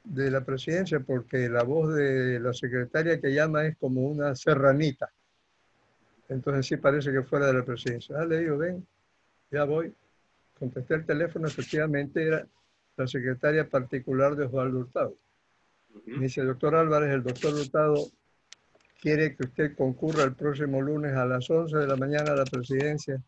de 0.05 0.31
la 0.31 0.45
presidencia 0.45 1.01
porque 1.01 1.49
la 1.49 1.63
voz 1.63 1.95
de 1.95 2.41
la 2.41 2.53
secretaria 2.53 3.21
que 3.21 3.33
llama 3.33 3.67
es 3.67 3.77
como 3.79 4.03
una 4.03 4.35
serranita. 4.35 5.11
Entonces 6.29 6.67
sí 6.67 6.77
parece 6.77 7.13
que 7.13 7.23
fuera 7.23 7.47
de 7.47 7.55
la 7.55 7.65
presidencia. 7.65 8.17
Ah, 8.19 8.25
le 8.25 8.41
digo, 8.41 8.59
ven, 8.59 8.87
ya 9.51 9.65
voy. 9.65 9.93
Contesté 10.59 10.95
el 10.95 11.07
teléfono, 11.07 11.47
efectivamente 11.49 12.27
era 12.27 12.47
la 12.97 13.07
secretaria 13.07 13.69
particular 13.69 14.37
de 14.37 14.45
Osvaldo 14.45 14.79
Hurtado. 14.81 15.17
Me 16.07 16.25
dice, 16.25 16.43
doctor 16.43 16.75
Álvarez, 16.77 17.13
el 17.13 17.23
doctor 17.23 17.55
Hurtado 17.55 18.11
quiere 19.01 19.35
que 19.35 19.45
usted 19.45 19.75
concurra 19.75 20.25
el 20.25 20.35
próximo 20.35 20.81
lunes 20.81 21.15
a 21.17 21.25
las 21.25 21.49
11 21.49 21.77
de 21.77 21.87
la 21.87 21.97
mañana 21.97 22.33
a 22.33 22.37
la 22.37 22.45
presidencia 22.45 23.21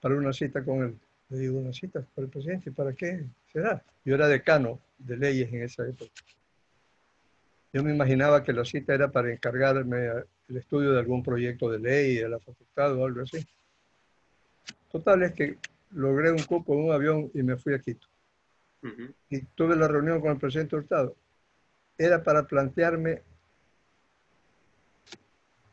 para 0.00 0.14
una 0.14 0.32
cita 0.32 0.64
con 0.64 0.82
él. 0.82 0.98
Le 1.28 1.38
digo, 1.38 1.58
¿una 1.58 1.72
cita 1.72 2.04
para 2.14 2.26
el 2.26 2.30
presidente? 2.30 2.70
¿Para 2.70 2.92
qué 2.92 3.24
será? 3.52 3.82
Yo 4.04 4.14
era 4.14 4.28
decano 4.28 4.80
de 4.98 5.16
leyes 5.16 5.52
en 5.52 5.62
esa 5.62 5.86
época. 5.86 6.10
Yo 7.72 7.82
me 7.82 7.92
imaginaba 7.94 8.44
que 8.44 8.52
la 8.52 8.64
cita 8.64 8.94
era 8.94 9.10
para 9.10 9.32
encargarme 9.32 10.08
el 10.48 10.56
estudio 10.56 10.92
de 10.92 11.00
algún 11.00 11.22
proyecto 11.22 11.70
de 11.70 11.78
ley 11.78 12.16
de 12.16 12.28
la 12.28 12.38
facultad 12.38 12.94
o 12.94 13.06
algo 13.06 13.22
así. 13.22 13.44
Total 14.90 15.22
es 15.22 15.32
que 15.32 15.56
logré 15.92 16.30
un 16.30 16.42
cupo 16.42 16.74
en 16.74 16.84
un 16.84 16.92
avión 16.92 17.30
y 17.32 17.42
me 17.42 17.56
fui 17.56 17.74
a 17.74 17.78
Quito. 17.78 18.06
Y 19.30 19.40
tuve 19.54 19.74
la 19.76 19.88
reunión 19.88 20.20
con 20.20 20.32
el 20.32 20.38
presidente 20.38 20.76
Hurtado. 20.76 21.16
Era 21.96 22.22
para 22.22 22.46
plantearme 22.46 23.22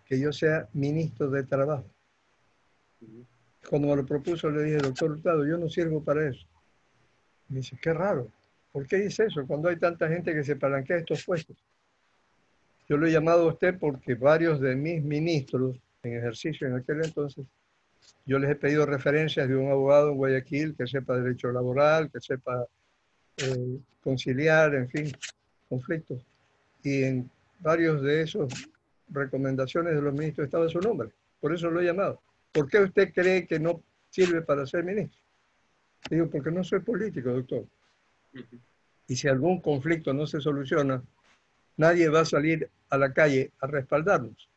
que 0.10 0.20
yo 0.20 0.34
sea 0.34 0.68
ministro 0.74 1.30
de 1.30 1.44
Trabajo. 1.44 1.86
Cuando 3.70 3.89
me 3.89 3.96
lo 3.96 4.06
propuso 4.06 4.50
le 4.50 4.63
dije, 4.63 4.78
doctor 4.78 5.12
Hurtado, 5.12 5.46
yo 5.46 5.56
no 5.58 5.70
sirvo 5.70 6.04
para 6.04 6.28
eso. 6.28 6.48
Me 7.48 7.58
dice, 7.58 7.78
qué 7.80 7.94
raro. 7.94 8.28
¿Por 8.72 8.88
qué 8.88 8.98
dice 8.98 9.25
eso 9.25 9.46
cuando 9.46 9.70
hay 9.70 9.78
tanta 9.78 10.08
gente 10.10 10.34
que 10.34 10.44
se 10.44 10.56
palanquea 10.56 10.98
estos 10.98 11.24
puestos? 11.24 11.56
Yo 12.88 12.98
lo 12.98 13.06
he 13.06 13.12
llamado 13.12 13.44
a 13.44 13.54
usted 13.54 13.78
porque 13.78 14.16
varios 14.16 14.60
de 14.60 14.75
mis 14.75 15.04
ministros 15.04 15.78
en 16.01 16.18
ejercicio 16.18 16.68
en 16.68 16.75
aquel 16.75 17.04
entonces 17.04 17.46
yo 18.25 18.39
les 18.39 18.51
he 18.51 18.56
pedido 18.56 18.86
referencias 18.86 19.48
de 19.48 19.56
un 19.56 19.72
abogado 19.72 20.12
en 20.12 20.18
Guayaquil 20.18 20.75
que 20.75 20.88
sepa 20.88 21.18
derecho 21.18 21.51
laboral, 21.51 22.12
que 22.12 22.20
sepa 22.20 22.66
eh, 23.38 23.80
conciliar, 24.04 24.75
en 24.75 24.89
fin, 24.89 25.12
conflictos. 25.68 26.25
Y 26.84 27.04
en 27.04 27.32
varios 27.60 28.01
de 28.01 28.22
esos 28.22 28.54
recomendaciones 29.10 29.96
de 29.96 30.01
los 30.01 30.13
ministros 30.13 30.46
estaba 30.46 30.70
su 30.70 30.80
nombre. 30.80 31.10
Por 31.39 31.54
eso 31.54 31.70
lo 31.70 31.82
he 31.82 31.86
llamado. 31.86 32.22
¿Por 32.51 32.70
qué 32.70 32.80
usted 32.80 33.13
cree 33.13 33.46
que 33.46 33.60
no 33.60 33.82
sirve 34.10 34.42
para 34.42 34.66
ser 34.66 34.84
ministro? 34.84 35.20
Digo, 36.10 36.30
porque 36.30 36.51
no 36.51 36.63
soy 36.63 36.80
político, 36.80 37.32
doctor. 37.32 37.66
Y 39.08 39.16
si 39.16 39.28
algún 39.28 39.62
conflicto 39.62 40.13
no 40.13 40.25
se 40.28 40.39
soluciona, 40.39 41.01
nadie 41.78 42.10
va 42.10 42.22
a 42.22 42.25
salir 42.25 42.70
a 42.89 42.98
la 42.98 43.13
calle 43.13 43.51
a 43.60 43.68
respaldarnos. 43.68 44.50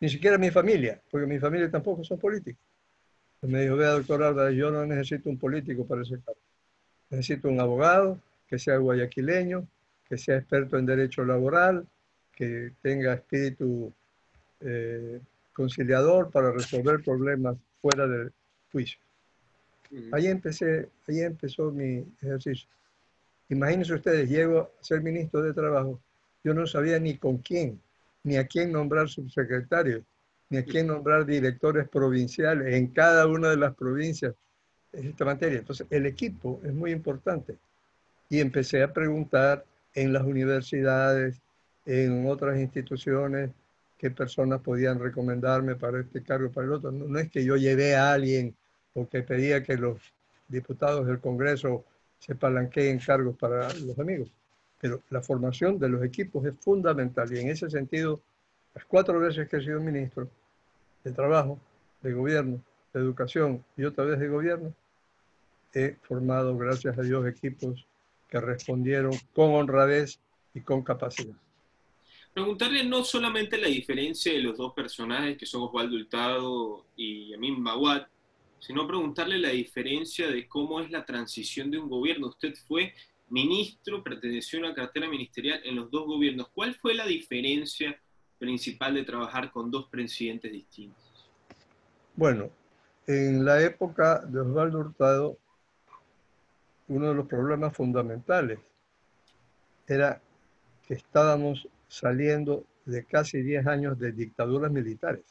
Ni 0.00 0.08
siquiera 0.08 0.38
mi 0.38 0.50
familia, 0.50 1.00
porque 1.10 1.26
mi 1.26 1.38
familia 1.38 1.70
tampoco 1.70 2.04
son 2.04 2.18
políticos. 2.18 2.62
Me 3.42 3.62
dijo, 3.62 3.76
vea, 3.76 3.90
doctor 3.90 4.22
Álvarez, 4.22 4.56
yo 4.56 4.70
no 4.70 4.84
necesito 4.84 5.28
un 5.28 5.38
político 5.38 5.86
para 5.86 6.02
ese 6.02 6.20
cargo. 6.20 6.40
Necesito 7.10 7.48
un 7.48 7.60
abogado 7.60 8.20
que 8.48 8.58
sea 8.58 8.76
guayaquileño, 8.78 9.66
que 10.08 10.18
sea 10.18 10.36
experto 10.36 10.78
en 10.78 10.86
derecho 10.86 11.24
laboral, 11.24 11.86
que 12.34 12.72
tenga 12.82 13.14
espíritu 13.14 13.92
eh, 14.60 15.20
conciliador 15.52 16.30
para 16.30 16.52
resolver 16.52 17.02
problemas 17.02 17.56
fuera 17.80 18.06
del 18.06 18.32
juicio. 18.72 18.98
Ahí 20.12 20.26
empecé, 20.26 20.88
ahí 21.08 21.20
empezó 21.20 21.70
mi 21.70 22.04
ejercicio. 22.20 22.68
Imagínense 23.48 23.94
ustedes, 23.94 24.28
llego 24.28 24.60
a 24.60 24.84
ser 24.84 25.00
ministro 25.00 25.42
de 25.42 25.54
Trabajo, 25.54 25.98
yo 26.44 26.52
no 26.52 26.66
sabía 26.66 26.98
ni 26.98 27.16
con 27.16 27.38
quién, 27.38 27.80
ni 28.22 28.36
a 28.36 28.46
quién 28.46 28.70
nombrar 28.70 29.08
subsecretario 29.08 30.04
ni 30.50 30.58
a 30.58 30.64
quién 30.64 30.86
nombrar 30.86 31.26
directores 31.26 31.88
provinciales 31.88 32.74
en 32.74 32.88
cada 32.88 33.26
una 33.26 33.50
de 33.50 33.56
las 33.56 33.74
provincias 33.74 34.34
en 34.92 35.08
esta 35.08 35.24
materia. 35.24 35.58
Entonces, 35.58 35.86
el 35.90 36.06
equipo 36.06 36.60
es 36.64 36.72
muy 36.72 36.90
importante. 36.92 37.56
Y 38.30 38.40
empecé 38.40 38.82
a 38.82 38.92
preguntar 38.92 39.64
en 39.94 40.12
las 40.12 40.22
universidades, 40.22 41.40
en 41.86 42.26
otras 42.26 42.58
instituciones, 42.58 43.50
qué 43.98 44.10
personas 44.10 44.60
podían 44.60 45.00
recomendarme 45.00 45.74
para 45.74 46.00
este 46.00 46.22
cargo, 46.22 46.50
para 46.50 46.66
el 46.66 46.72
otro. 46.72 46.92
No, 46.92 47.18
es 47.18 47.30
que 47.30 47.44
yo 47.44 47.56
llevé 47.56 47.96
a 47.96 48.12
alguien 48.12 48.54
o 48.94 49.08
que 49.08 49.22
pedía 49.22 49.62
que 49.62 49.76
los 49.76 50.00
diputados 50.46 51.06
del 51.06 51.18
Congreso 51.18 51.84
se 52.18 52.34
palanqueen 52.34 52.98
cargos 52.98 53.36
para 53.36 53.72
los 53.74 53.98
amigos, 53.98 54.30
pero 54.80 55.02
la 55.10 55.20
formación 55.20 55.78
de 55.78 55.88
los 55.88 56.02
equipos 56.02 56.46
es 56.46 56.54
fundamental 56.60 57.32
y 57.32 57.40
en 57.40 57.50
ese 57.50 57.68
sentido 57.68 58.20
las 58.74 58.84
cuatro 58.84 59.18
veces 59.18 59.48
que 59.48 59.56
he 59.56 59.60
sido 59.60 59.80
ministro 59.80 60.28
de 61.04 61.12
trabajo, 61.12 61.58
de 62.02 62.12
gobierno, 62.12 62.60
de 62.92 63.00
educación 63.00 63.64
y 63.76 63.84
otra 63.84 64.04
vez 64.04 64.18
de 64.20 64.28
gobierno, 64.28 64.72
he 65.74 65.96
formado, 66.02 66.56
gracias 66.56 66.96
a 66.98 67.02
Dios, 67.02 67.26
equipos 67.26 67.86
que 68.28 68.40
respondieron 68.40 69.12
con 69.34 69.54
honradez 69.54 70.18
y 70.54 70.60
con 70.60 70.82
capacidad. 70.82 71.34
Preguntarle 72.32 72.84
no 72.84 73.04
solamente 73.04 73.58
la 73.58 73.68
diferencia 73.68 74.32
de 74.32 74.40
los 74.40 74.56
dos 74.56 74.72
personajes 74.72 75.36
que 75.36 75.46
son 75.46 75.62
Osvaldo 75.62 75.96
Hurtado 75.96 76.86
y 76.96 77.34
Amin 77.34 77.62
Bawad, 77.64 78.06
sino 78.60 78.86
preguntarle 78.86 79.38
la 79.38 79.50
diferencia 79.50 80.30
de 80.30 80.46
cómo 80.46 80.80
es 80.80 80.90
la 80.90 81.04
transición 81.04 81.70
de 81.70 81.78
un 81.78 81.88
gobierno. 81.88 82.28
Usted 82.28 82.54
fue 82.66 82.94
ministro, 83.30 84.02
perteneció 84.02 84.58
a 84.58 84.66
una 84.66 84.74
cartera 84.74 85.08
ministerial 85.08 85.60
en 85.64 85.76
los 85.76 85.90
dos 85.90 86.06
gobiernos. 86.06 86.48
¿Cuál 86.54 86.74
fue 86.74 86.94
la 86.94 87.06
diferencia 87.06 88.00
principal 88.38 88.94
de 88.94 89.04
trabajar 89.04 89.50
con 89.50 89.70
dos 89.70 89.88
presidentes 89.88 90.52
distintos? 90.52 91.28
Bueno, 92.14 92.50
en 93.06 93.44
la 93.44 93.62
época 93.62 94.20
de 94.20 94.40
Osvaldo 94.40 94.78
Hurtado, 94.78 95.38
uno 96.88 97.08
de 97.08 97.14
los 97.14 97.26
problemas 97.26 97.76
fundamentales 97.76 98.58
era 99.86 100.20
que 100.86 100.94
estábamos 100.94 101.68
saliendo 101.88 102.64
de 102.84 103.04
casi 103.04 103.42
10 103.42 103.66
años 103.66 103.98
de 103.98 104.12
dictaduras 104.12 104.70
militares. 104.70 105.24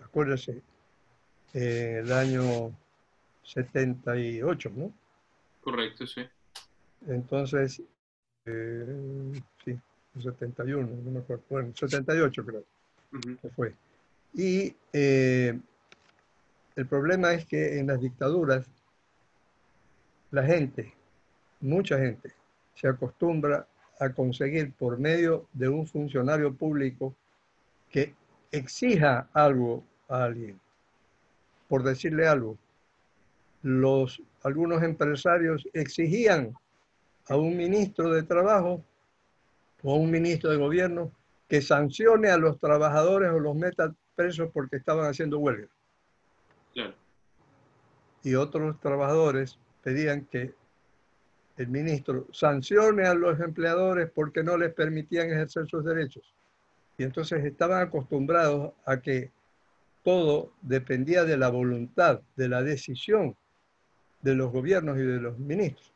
Acuérdense, 0.00 0.62
en 1.54 1.96
el 1.98 2.12
año 2.12 2.76
78, 3.44 4.72
¿no? 4.74 4.92
Correcto, 5.62 6.06
sí. 6.06 6.22
Entonces, 7.06 7.82
eh, 8.46 9.32
sí, 9.64 9.78
71, 10.20 10.86
no 10.86 11.10
me 11.10 11.20
acuerdo, 11.20 11.44
bueno, 11.48 11.72
78 11.74 12.44
creo 12.44 12.64
que 13.40 13.48
fue. 13.50 13.74
Y 14.34 14.74
eh, 14.92 15.58
el 16.76 16.86
problema 16.86 17.32
es 17.34 17.46
que 17.46 17.78
en 17.78 17.88
las 17.88 18.00
dictaduras 18.00 18.66
la 20.30 20.44
gente, 20.44 20.92
mucha 21.60 21.98
gente, 21.98 22.32
se 22.74 22.88
acostumbra 22.88 23.66
a 23.98 24.10
conseguir 24.10 24.72
por 24.72 24.98
medio 24.98 25.46
de 25.52 25.68
un 25.68 25.86
funcionario 25.86 26.54
público 26.54 27.14
que 27.90 28.14
exija 28.50 29.28
algo 29.32 29.84
a 30.08 30.24
alguien. 30.24 30.60
Por 31.68 31.82
decirle 31.82 32.26
algo, 32.26 32.58
los, 33.62 34.22
algunos 34.42 34.82
empresarios 34.82 35.66
exigían 35.72 36.52
a 37.28 37.36
un 37.36 37.56
ministro 37.56 38.10
de 38.10 38.22
trabajo 38.22 38.82
o 39.82 39.94
a 39.94 39.96
un 39.96 40.10
ministro 40.10 40.50
de 40.50 40.56
gobierno 40.56 41.12
que 41.48 41.62
sancione 41.62 42.28
a 42.30 42.38
los 42.38 42.58
trabajadores 42.58 43.30
o 43.30 43.38
los 43.38 43.54
meta 43.54 43.94
presos 44.14 44.50
porque 44.52 44.76
estaban 44.76 45.06
haciendo 45.08 45.38
huelga. 45.38 45.68
Y 48.24 48.36
otros 48.36 48.78
trabajadores 48.80 49.58
pedían 49.82 50.24
que 50.26 50.54
el 51.62 51.68
ministro 51.68 52.26
sancione 52.32 53.06
a 53.06 53.14
los 53.14 53.38
empleadores 53.40 54.10
porque 54.10 54.42
no 54.42 54.56
les 54.56 54.74
permitían 54.74 55.30
ejercer 55.30 55.66
sus 55.66 55.84
derechos. 55.84 56.34
Y 56.98 57.04
entonces 57.04 57.44
estaban 57.44 57.80
acostumbrados 57.80 58.72
a 58.84 59.00
que 59.00 59.30
todo 60.02 60.52
dependía 60.60 61.24
de 61.24 61.36
la 61.36 61.48
voluntad, 61.48 62.20
de 62.36 62.48
la 62.48 62.62
decisión 62.62 63.36
de 64.22 64.34
los 64.34 64.52
gobiernos 64.52 64.98
y 64.98 65.02
de 65.02 65.20
los 65.20 65.38
ministros. 65.38 65.92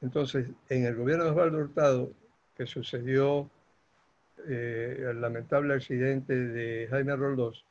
Entonces, 0.00 0.48
en 0.68 0.86
el 0.86 0.96
gobierno 0.96 1.24
de 1.24 1.30
Osvaldo 1.30 1.58
Hurtado, 1.58 2.12
que 2.56 2.66
sucedió 2.66 3.50
eh, 4.48 5.06
el 5.10 5.20
lamentable 5.20 5.74
accidente 5.74 6.34
de 6.34 6.88
Jaime 6.88 7.16
Roldós, 7.16 7.64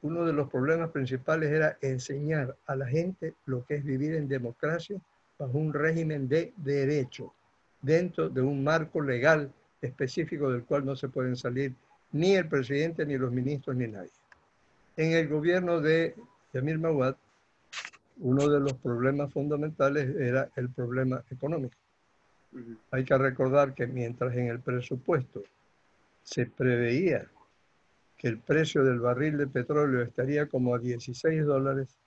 uno 0.00 0.24
de 0.24 0.32
los 0.32 0.50
problemas 0.50 0.90
principales 0.90 1.50
era 1.50 1.76
enseñar 1.82 2.56
a 2.66 2.74
la 2.74 2.86
gente 2.86 3.34
lo 3.44 3.64
que 3.66 3.76
es 3.76 3.84
vivir 3.84 4.14
en 4.14 4.28
democracia 4.28 4.98
bajo 5.38 5.58
un 5.58 5.72
régimen 5.72 6.28
de 6.28 6.52
derecho, 6.56 7.32
dentro 7.80 8.28
de 8.28 8.40
un 8.40 8.62
marco 8.62 9.00
legal 9.00 9.52
específico 9.80 10.50
del 10.50 10.64
cual 10.64 10.84
no 10.84 10.94
se 10.94 11.08
pueden 11.08 11.36
salir 11.36 11.74
ni 12.12 12.34
el 12.34 12.48
presidente, 12.48 13.04
ni 13.04 13.16
los 13.18 13.32
ministros, 13.32 13.74
ni 13.76 13.88
nadie. 13.88 14.10
En 14.96 15.12
el 15.12 15.28
gobierno 15.28 15.80
de 15.80 16.14
Yamil 16.52 16.78
Mawad, 16.78 17.16
uno 18.18 18.48
de 18.48 18.60
los 18.60 18.74
problemas 18.74 19.32
fundamentales 19.32 20.14
era 20.16 20.50
el 20.56 20.68
problema 20.68 21.24
económico. 21.30 21.76
Hay 22.90 23.04
que 23.04 23.16
recordar 23.16 23.74
que 23.74 23.86
mientras 23.86 24.34
en 24.36 24.48
el 24.48 24.60
presupuesto 24.60 25.42
se 26.22 26.46
preveía 26.46 27.26
que 28.18 28.28
el 28.28 28.38
precio 28.38 28.84
del 28.84 29.00
barril 29.00 29.38
de 29.38 29.46
petróleo 29.46 30.02
estaría 30.02 30.46
como 30.46 30.74
a 30.74 30.78
16 30.78 31.44
dólares, 31.44 31.98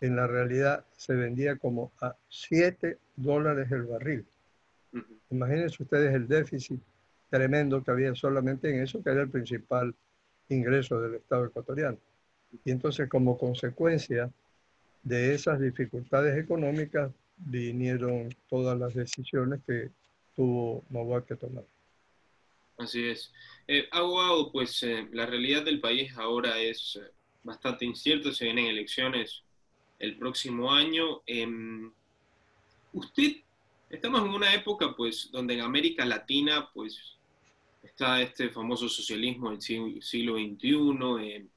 en 0.00 0.16
la 0.16 0.26
realidad 0.26 0.84
se 0.96 1.14
vendía 1.14 1.56
como 1.56 1.92
a 2.00 2.14
7 2.28 2.98
dólares 3.16 3.70
el 3.70 3.82
barril. 3.84 4.24
Imagínense 5.30 5.82
ustedes 5.82 6.14
el 6.14 6.28
déficit 6.28 6.80
tremendo 7.30 7.82
que 7.82 7.90
había 7.90 8.14
solamente 8.14 8.70
en 8.70 8.82
eso, 8.82 9.02
que 9.02 9.10
era 9.10 9.22
el 9.22 9.30
principal 9.30 9.94
ingreso 10.48 11.00
del 11.00 11.16
Estado 11.16 11.46
ecuatoriano. 11.46 11.98
Y 12.64 12.70
entonces 12.70 13.08
como 13.08 13.36
consecuencia 13.36 14.30
de 15.02 15.34
esas 15.34 15.60
dificultades 15.60 16.36
económicas 16.38 17.10
vinieron 17.36 18.34
todas 18.48 18.78
las 18.78 18.94
decisiones 18.94 19.60
que 19.66 19.90
tuvo 20.36 20.84
Mauá 20.90 21.24
que 21.24 21.36
tomar. 21.36 21.64
Así 22.76 23.06
es. 23.06 23.32
Eh, 23.68 23.88
Aguado, 23.92 24.50
pues 24.50 24.82
eh, 24.82 25.08
la 25.12 25.26
realidad 25.26 25.64
del 25.64 25.80
país 25.80 26.12
ahora 26.16 26.58
es 26.58 26.96
eh, 27.00 27.10
bastante 27.42 27.84
incierta, 27.84 28.32
se 28.32 28.46
vienen 28.46 28.66
elecciones 28.66 29.43
el 30.04 30.16
próximo 30.16 30.72
año. 30.72 31.22
Em, 31.26 31.90
usted, 32.92 33.36
estamos 33.90 34.22
en 34.22 34.28
una 34.28 34.54
época 34.54 34.94
pues 34.96 35.30
donde 35.32 35.54
en 35.54 35.60
América 35.60 36.04
Latina 36.04 36.68
pues 36.72 37.18
está 37.82 38.20
este 38.22 38.50
famoso 38.50 38.88
socialismo 38.88 39.50
del 39.50 39.60
siglo 39.60 40.36
XXI, 40.36 41.34
em, 41.34 41.48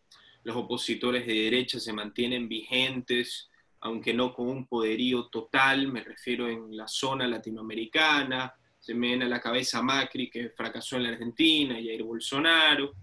los 0.43 0.55
opositores 0.55 1.25
de 1.25 1.33
derecha 1.33 1.79
se 1.79 1.93
mantienen 1.93 2.47
vigentes, 2.47 3.49
aunque 3.81 4.13
no 4.13 4.33
con 4.33 4.47
un 4.47 4.65
poderío 4.65 5.25
total, 5.27 5.91
me 5.91 6.03
refiero 6.03 6.47
en 6.47 6.75
la 6.75 6.88
zona 6.88 7.27
latinoamericana, 7.27 8.53
se 8.79 8.93
me 8.93 9.07
viene 9.07 9.25
a 9.25 9.29
la 9.29 9.41
cabeza 9.41 9.81
Macri, 9.81 10.29
que 10.29 10.49
fracasó 10.49 10.95
en 10.95 11.03
la 11.03 11.10
Argentina, 11.10 11.75
Jair 11.75 12.03
Bolsonaro, 12.03 12.93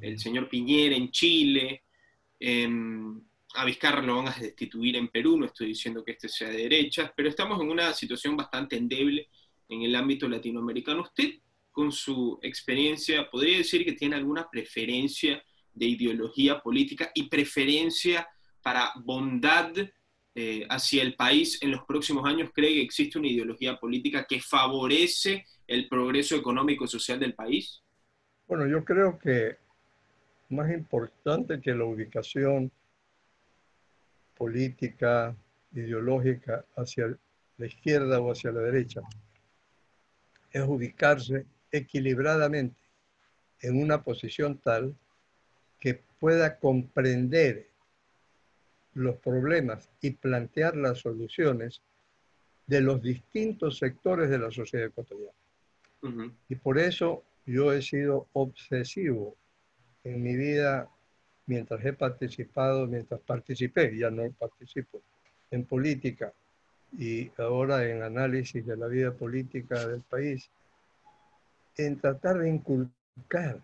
el 0.00 0.18
señor 0.18 0.48
Piñera 0.48 0.94
en 0.96 1.10
Chile, 1.10 1.84
em, 2.38 3.20
a 3.54 3.64
Vizcarra 3.64 4.02
lo 4.02 4.16
van 4.16 4.28
a 4.28 4.36
destituir 4.38 4.96
en 4.96 5.08
Perú, 5.08 5.38
no 5.38 5.46
estoy 5.46 5.68
diciendo 5.68 6.04
que 6.04 6.12
este 6.12 6.28
sea 6.28 6.48
de 6.48 6.58
derechas, 6.58 7.10
pero 7.16 7.28
estamos 7.28 7.60
en 7.60 7.70
una 7.70 7.92
situación 7.92 8.36
bastante 8.36 8.76
endeble 8.76 9.28
en 9.68 9.82
el 9.82 9.94
ámbito 9.94 10.28
latinoamericano. 10.28 11.02
¿Usted, 11.02 11.34
con 11.70 11.90
su 11.92 12.38
experiencia, 12.42 13.28
podría 13.30 13.58
decir 13.58 13.84
que 13.84 13.92
tiene 13.92 14.16
alguna 14.16 14.48
preferencia 14.50 15.42
de 15.72 15.86
ideología 15.86 16.60
política 16.60 17.10
y 17.14 17.28
preferencia 17.28 18.28
para 18.62 18.92
bondad 18.96 19.72
eh, 20.34 20.66
hacia 20.68 21.02
el 21.02 21.14
país 21.14 21.60
en 21.62 21.72
los 21.72 21.84
próximos 21.84 22.26
años? 22.26 22.50
¿Cree 22.52 22.74
que 22.74 22.82
existe 22.82 23.18
una 23.18 23.28
ideología 23.28 23.78
política 23.78 24.26
que 24.28 24.40
favorece 24.40 25.44
el 25.66 25.88
progreso 25.88 26.36
económico 26.36 26.84
y 26.84 26.88
social 26.88 27.18
del 27.18 27.34
país? 27.34 27.82
Bueno, 28.46 28.66
yo 28.66 28.84
creo 28.84 29.18
que 29.18 29.56
más 30.48 30.70
importante 30.72 31.60
que 31.60 31.72
la 31.72 31.84
ubicación 31.84 32.72
política, 34.40 35.36
ideológica 35.74 36.64
hacia 36.74 37.14
la 37.58 37.66
izquierda 37.66 38.20
o 38.20 38.32
hacia 38.32 38.50
la 38.50 38.62
derecha, 38.62 39.02
es 40.50 40.62
ubicarse 40.66 41.44
equilibradamente 41.70 42.80
en 43.60 43.82
una 43.82 44.02
posición 44.02 44.56
tal 44.56 44.96
que 45.78 46.02
pueda 46.18 46.58
comprender 46.58 47.68
los 48.94 49.16
problemas 49.16 49.90
y 50.00 50.12
plantear 50.12 50.74
las 50.74 51.00
soluciones 51.00 51.82
de 52.66 52.80
los 52.80 53.02
distintos 53.02 53.76
sectores 53.76 54.30
de 54.30 54.38
la 54.38 54.50
sociedad 54.50 54.86
ecuatoriana. 54.86 55.36
Y 56.48 56.54
por 56.54 56.78
eso 56.78 57.24
yo 57.44 57.74
he 57.74 57.82
sido 57.82 58.26
obsesivo 58.32 59.36
en 60.02 60.22
mi 60.22 60.34
vida 60.34 60.88
mientras 61.50 61.84
he 61.84 61.92
participado, 61.92 62.86
mientras 62.86 63.20
participé, 63.22 63.96
ya 63.98 64.08
no 64.08 64.30
participo, 64.38 65.02
en 65.50 65.64
política 65.64 66.32
y 66.96 67.28
ahora 67.38 67.84
en 67.88 68.04
análisis 68.04 68.64
de 68.64 68.76
la 68.76 68.86
vida 68.86 69.10
política 69.10 69.84
del 69.88 70.02
país, 70.02 70.48
en 71.76 71.98
tratar 71.98 72.38
de 72.38 72.50
inculcar 72.50 73.58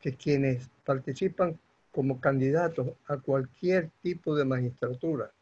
que 0.00 0.14
quienes 0.14 0.68
participan 0.84 1.58
como 1.90 2.20
candidatos 2.20 2.92
a 3.08 3.16
cualquier 3.16 3.90
tipo 4.00 4.36
de 4.36 4.44
magistratura, 4.44 5.32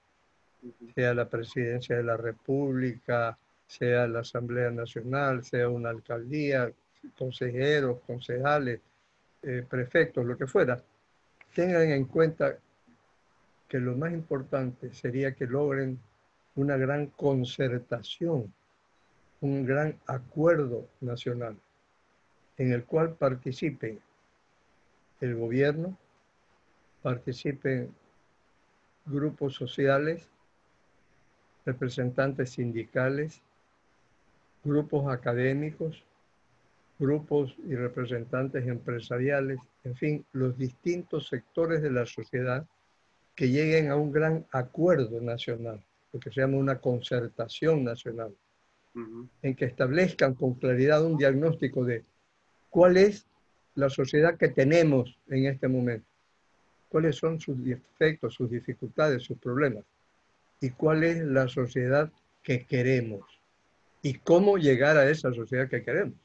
sea 0.94 1.12
la 1.12 1.28
presidencia 1.28 1.98
de 1.98 2.02
la 2.02 2.16
República, 2.16 3.36
sea 3.66 4.08
la 4.08 4.20
Asamblea 4.20 4.70
Nacional, 4.70 5.44
sea 5.44 5.68
una 5.68 5.90
alcaldía, 5.90 6.72
consejeros, 7.18 8.00
concejales, 8.06 8.80
eh, 9.42 9.66
prefectos, 9.68 10.24
lo 10.24 10.38
que 10.38 10.46
fuera, 10.46 10.82
tengan 11.54 11.90
en 11.90 12.04
cuenta 12.04 12.58
que 13.68 13.78
lo 13.78 13.96
más 13.96 14.12
importante 14.12 14.92
sería 14.94 15.34
que 15.34 15.46
logren 15.46 15.98
una 16.54 16.76
gran 16.76 17.06
concertación, 17.06 18.52
un 19.40 19.64
gran 19.64 19.98
acuerdo 20.06 20.88
nacional 21.00 21.56
en 22.56 22.72
el 22.72 22.84
cual 22.84 23.14
participen 23.14 24.00
el 25.20 25.36
gobierno, 25.36 25.96
participen 27.02 27.94
grupos 29.06 29.54
sociales, 29.54 30.28
representantes 31.64 32.50
sindicales, 32.50 33.40
grupos 34.64 35.12
académicos, 35.12 36.02
grupos 36.98 37.54
y 37.64 37.74
representantes 37.74 38.66
empresariales, 38.66 39.58
en 39.84 39.94
fin, 39.96 40.24
los 40.32 40.58
distintos 40.58 41.28
sectores 41.28 41.80
de 41.82 41.90
la 41.90 42.06
sociedad 42.06 42.66
que 43.34 43.48
lleguen 43.48 43.90
a 43.90 43.96
un 43.96 44.10
gran 44.10 44.44
acuerdo 44.50 45.20
nacional. 45.20 45.82
lo 46.12 46.20
que 46.20 46.30
se 46.32 46.40
llama 46.40 46.56
una 46.56 46.78
concertación 46.78 47.84
nacional, 47.84 48.34
en 49.42 49.54
que 49.54 49.66
establezcan 49.66 50.34
con 50.34 50.54
claridad 50.54 51.04
un 51.04 51.18
diagnóstico 51.18 51.84
de 51.84 52.02
cuál 52.70 52.96
es 52.96 53.26
la 53.74 53.90
sociedad 53.90 54.36
que 54.36 54.48
tenemos 54.48 55.16
en 55.28 55.46
este 55.46 55.68
momento, 55.68 56.06
cuáles 56.88 57.16
son 57.16 57.38
sus 57.38 57.62
defectos, 57.62 58.34
sus 58.34 58.50
dificultades, 58.50 59.22
sus 59.22 59.38
problemas, 59.38 59.84
y 60.60 60.70
cuál 60.70 61.04
es 61.04 61.18
la 61.18 61.46
sociedad 61.46 62.10
que 62.42 62.64
queremos, 62.64 63.24
y 64.02 64.14
cómo 64.14 64.56
llegar 64.56 64.96
a 64.96 65.08
esa 65.08 65.32
sociedad 65.32 65.68
que 65.68 65.82
queremos, 65.82 66.16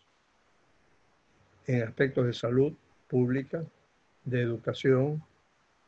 en 1.67 1.83
aspectos 1.83 2.25
de 2.25 2.33
salud 2.33 2.73
pública, 3.07 3.63
de 4.25 4.41
educación, 4.41 5.23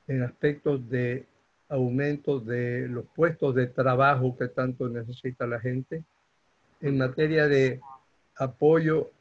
en 0.08 0.24
aspectos 0.24 0.88
de 0.90 1.26
aumento 1.70 2.40
de 2.40 2.88
los 2.88 3.06
puestos 3.16 3.56
de 3.56 3.68
trabajo 3.68 4.38
que 4.38 4.48
tanto 4.48 4.88
necesita 4.90 5.48
la 5.48 5.60
gente, 5.60 6.04
en 6.82 6.98
materia 6.98 7.48
de 7.48 7.82
apoyo 8.38 9.12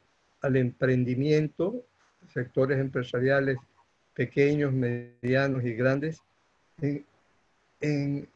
al 0.41 0.57
emprendimiento, 0.57 1.83
sectores 2.31 2.79
empresariales 2.79 3.57
pequeños, 4.13 4.71
medianos 4.73 5.63
y 5.63 5.73
grandes, 5.73 6.21
en, 6.79 8.27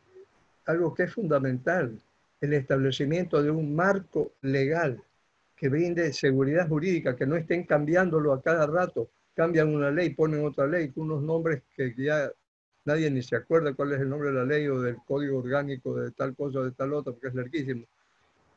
algo 0.66 0.94
que 0.94 1.04
es 1.04 1.14
fundamental, 1.14 2.00
el 2.42 2.54
establecimiento 2.54 3.42
de 3.42 3.50
un 3.50 3.76
marco 3.76 4.32
legal 4.42 5.02
que 5.60 5.68
brinde 5.68 6.14
seguridad 6.14 6.70
jurídica, 6.70 7.18
que 7.18 7.26
no 7.26 7.36
estén 7.36 7.66
cambiándolo 7.66 8.32
a 8.32 8.42
cada 8.42 8.66
rato, 8.66 9.10
cambian 9.36 9.76
una 9.76 9.92
ley, 9.92 10.12
ponen 10.12 10.46
otra 10.46 10.66
ley, 10.66 10.90
con 10.90 11.12
unos 11.12 11.22
nombres 11.22 11.64
que 11.76 11.94
ya 11.98 12.32
nadie 12.86 13.12
ni 13.12 13.22
se 13.22 13.36
acuerda 13.36 13.74
cuál 13.74 13.92
es 13.92 14.00
el 14.00 14.10
nombre 14.10 14.30
de 14.30 14.36
la 14.36 14.46
ley 14.46 14.68
o 14.68 14.82
del 14.82 14.96
código 15.06 15.40
orgánico 15.40 15.96
de 15.96 16.12
tal 16.12 16.34
cosa 16.34 16.60
o 16.60 16.64
de 16.64 16.72
tal 16.72 16.94
otra, 16.94 17.12
porque 17.12 17.28
es 17.28 17.36
larguísimo. 17.36 17.86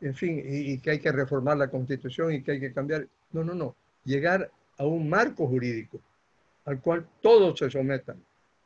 En 0.01 0.15
fin, 0.15 0.43
y, 0.45 0.79
que 0.79 0.93
hay 0.93 1.01
que 1.01 1.11
reformar 1.11 1.57
la 1.57 1.69
constitución 1.69 2.33
y 2.35 2.43
que 2.43 2.53
hay 2.53 2.61
que 2.61 2.73
cambiar. 2.73 3.09
No, 3.33 3.43
no, 3.43 3.55
no. 3.55 3.75
Llegar 4.05 4.51
a 4.79 4.87
un 4.87 5.09
marco 5.09 5.49
jurídico 5.49 6.01
al 6.65 6.81
cual 6.81 7.05
todos 7.21 7.59
se 7.59 7.69
sometan, 7.69 8.23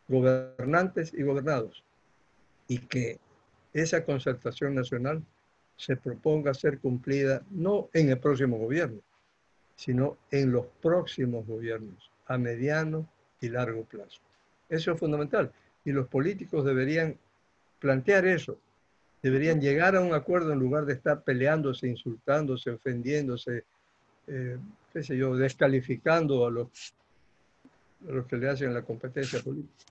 gobernantes 0.08 1.14
y 1.14 1.22
gobernados, 1.22 1.82
y 2.68 2.80
que 2.80 3.18
esa 3.72 4.04
concertación 4.04 4.74
nacional 4.74 5.22
se 5.76 5.96
proponga 5.96 6.54
ser 6.54 6.78
cumplida 6.78 7.42
no 7.50 7.90
en 7.92 8.10
el 8.10 8.18
próximo 8.18 8.56
gobierno, 8.58 9.00
sino 9.76 10.16
en 10.30 10.52
los 10.52 10.66
próximos 10.80 11.46
gobiernos, 11.46 12.10
a 12.26 12.38
mediano 12.38 13.08
y 13.40 13.48
largo 13.48 13.84
plazo. 13.84 14.20
Eso 14.68 14.92
es 14.92 14.98
fundamental. 14.98 15.52
Y 15.84 15.92
los 15.92 16.08
políticos 16.08 16.64
deberían 16.64 17.16
plantear 17.78 18.26
eso. 18.26 18.58
Deberían 19.22 19.60
llegar 19.60 19.96
a 19.96 20.00
un 20.00 20.14
acuerdo 20.14 20.52
en 20.52 20.58
lugar 20.58 20.86
de 20.86 20.94
estar 20.94 21.22
peleándose, 21.22 21.86
insultándose, 21.86 22.70
ofendiéndose, 22.70 23.64
eh, 24.26 24.56
qué 24.92 25.02
sé 25.02 25.16
yo, 25.16 25.36
descalificando 25.36 26.46
a 26.46 26.50
los, 26.50 26.94
los 28.06 28.26
que 28.26 28.36
le 28.36 28.48
hacen 28.48 28.72
la 28.72 28.82
competencia 28.82 29.40
política. 29.40 29.84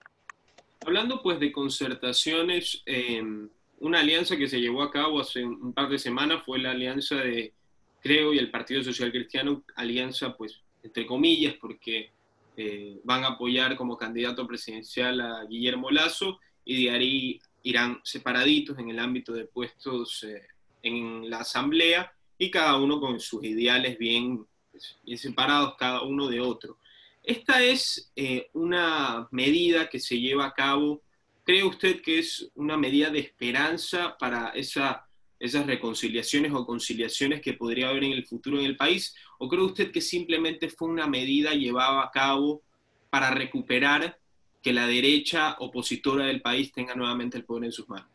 Hablando 0.86 1.22
pues 1.22 1.40
de 1.40 1.52
concertaciones, 1.52 2.84
em, 2.86 3.50
una 3.86 4.00
alianza 4.00 4.36
que 4.36 4.48
se 4.48 4.60
llevó 4.60 4.82
a 4.82 4.92
cabo 4.92 5.20
hace 5.20 5.44
un 5.44 5.74
par 5.74 5.90
de 5.90 6.00
semanas 6.00 6.44
fue 6.44 6.60
la 6.60 6.72
alianza 6.72 7.18
de 7.18 7.54
Creo 8.02 8.34
y 8.34 8.40
el 8.40 8.52
Partido 8.52 8.84
Social 8.84 9.12
Cristiano, 9.12 9.64
alianza 9.76 10.36
pues 10.36 10.62
entre 10.84 11.06
comillas, 11.06 11.56
porque 11.60 12.12
eh, 12.58 13.00
van 13.04 13.24
a 13.24 13.30
apoyar 13.30 13.76
como 13.76 13.98
candidato 13.98 14.46
presidencial 14.48 15.20
a 15.22 15.46
Guillermo 15.46 15.90
Lazo 15.92 16.40
y 16.64 16.86
de 16.86 16.92
ahí 16.92 17.42
irán 17.64 18.00
separaditos 18.04 18.78
en 18.80 18.90
el 18.90 19.00
ámbito 19.00 19.34
de 19.34 19.46
puestos 19.46 20.24
eh, 20.24 20.44
en 20.84 21.30
la 21.30 21.40
asamblea 21.40 22.12
y 22.38 22.52
cada 22.52 22.78
uno 22.78 23.00
con 23.00 23.20
sus 23.20 23.44
ideales 23.44 23.98
bien, 23.98 24.46
pues, 24.72 24.98
bien 25.04 25.18
separados 25.18 25.76
cada 25.78 26.02
uno 26.04 26.28
de 26.28 26.42
otro. 26.42 26.78
Esta 27.24 27.64
es 27.64 28.12
eh, 28.16 28.50
una 28.54 29.28
medida 29.32 29.90
que 29.90 30.00
se 30.00 30.20
lleva 30.20 30.46
a 30.46 30.54
cabo, 30.54 31.02
¿cree 31.46 31.64
usted 31.64 32.02
que 32.02 32.20
es 32.20 32.52
una 32.56 32.78
medida 32.78 33.10
de 33.10 33.20
esperanza 33.20 34.18
para 34.20 34.50
esa 34.50 35.06
esas 35.40 35.66
reconciliaciones 35.66 36.52
o 36.54 36.66
conciliaciones 36.66 37.42
que 37.42 37.54
podría 37.54 37.90
haber 37.90 38.06
en 38.06 38.14
el 38.14 38.26
futuro 38.26 38.60
en 38.60 38.66
el 38.66 38.78
país? 38.78 39.16
¿O 39.38 39.48
cree 39.48 39.62
usted 39.62 39.92
que 39.92 40.02
simplemente 40.02 40.70
fue 40.70 40.90
una 40.90 41.08
medida 41.08 41.54
llevada 41.54 42.04
a 42.04 42.12
cabo 42.12 42.62
para 43.10 43.32
recuperar 43.32 44.18
que 44.62 44.74
la 44.74 44.88
derecha 44.88 45.56
opositora 45.60 46.26
del 46.26 46.42
país 46.42 46.72
tenga 46.72 46.96
nuevamente 46.96 47.38
el 47.38 47.46
poder 47.46 47.66
en 47.66 47.72
sus 47.72 47.88
manos? 47.88 48.10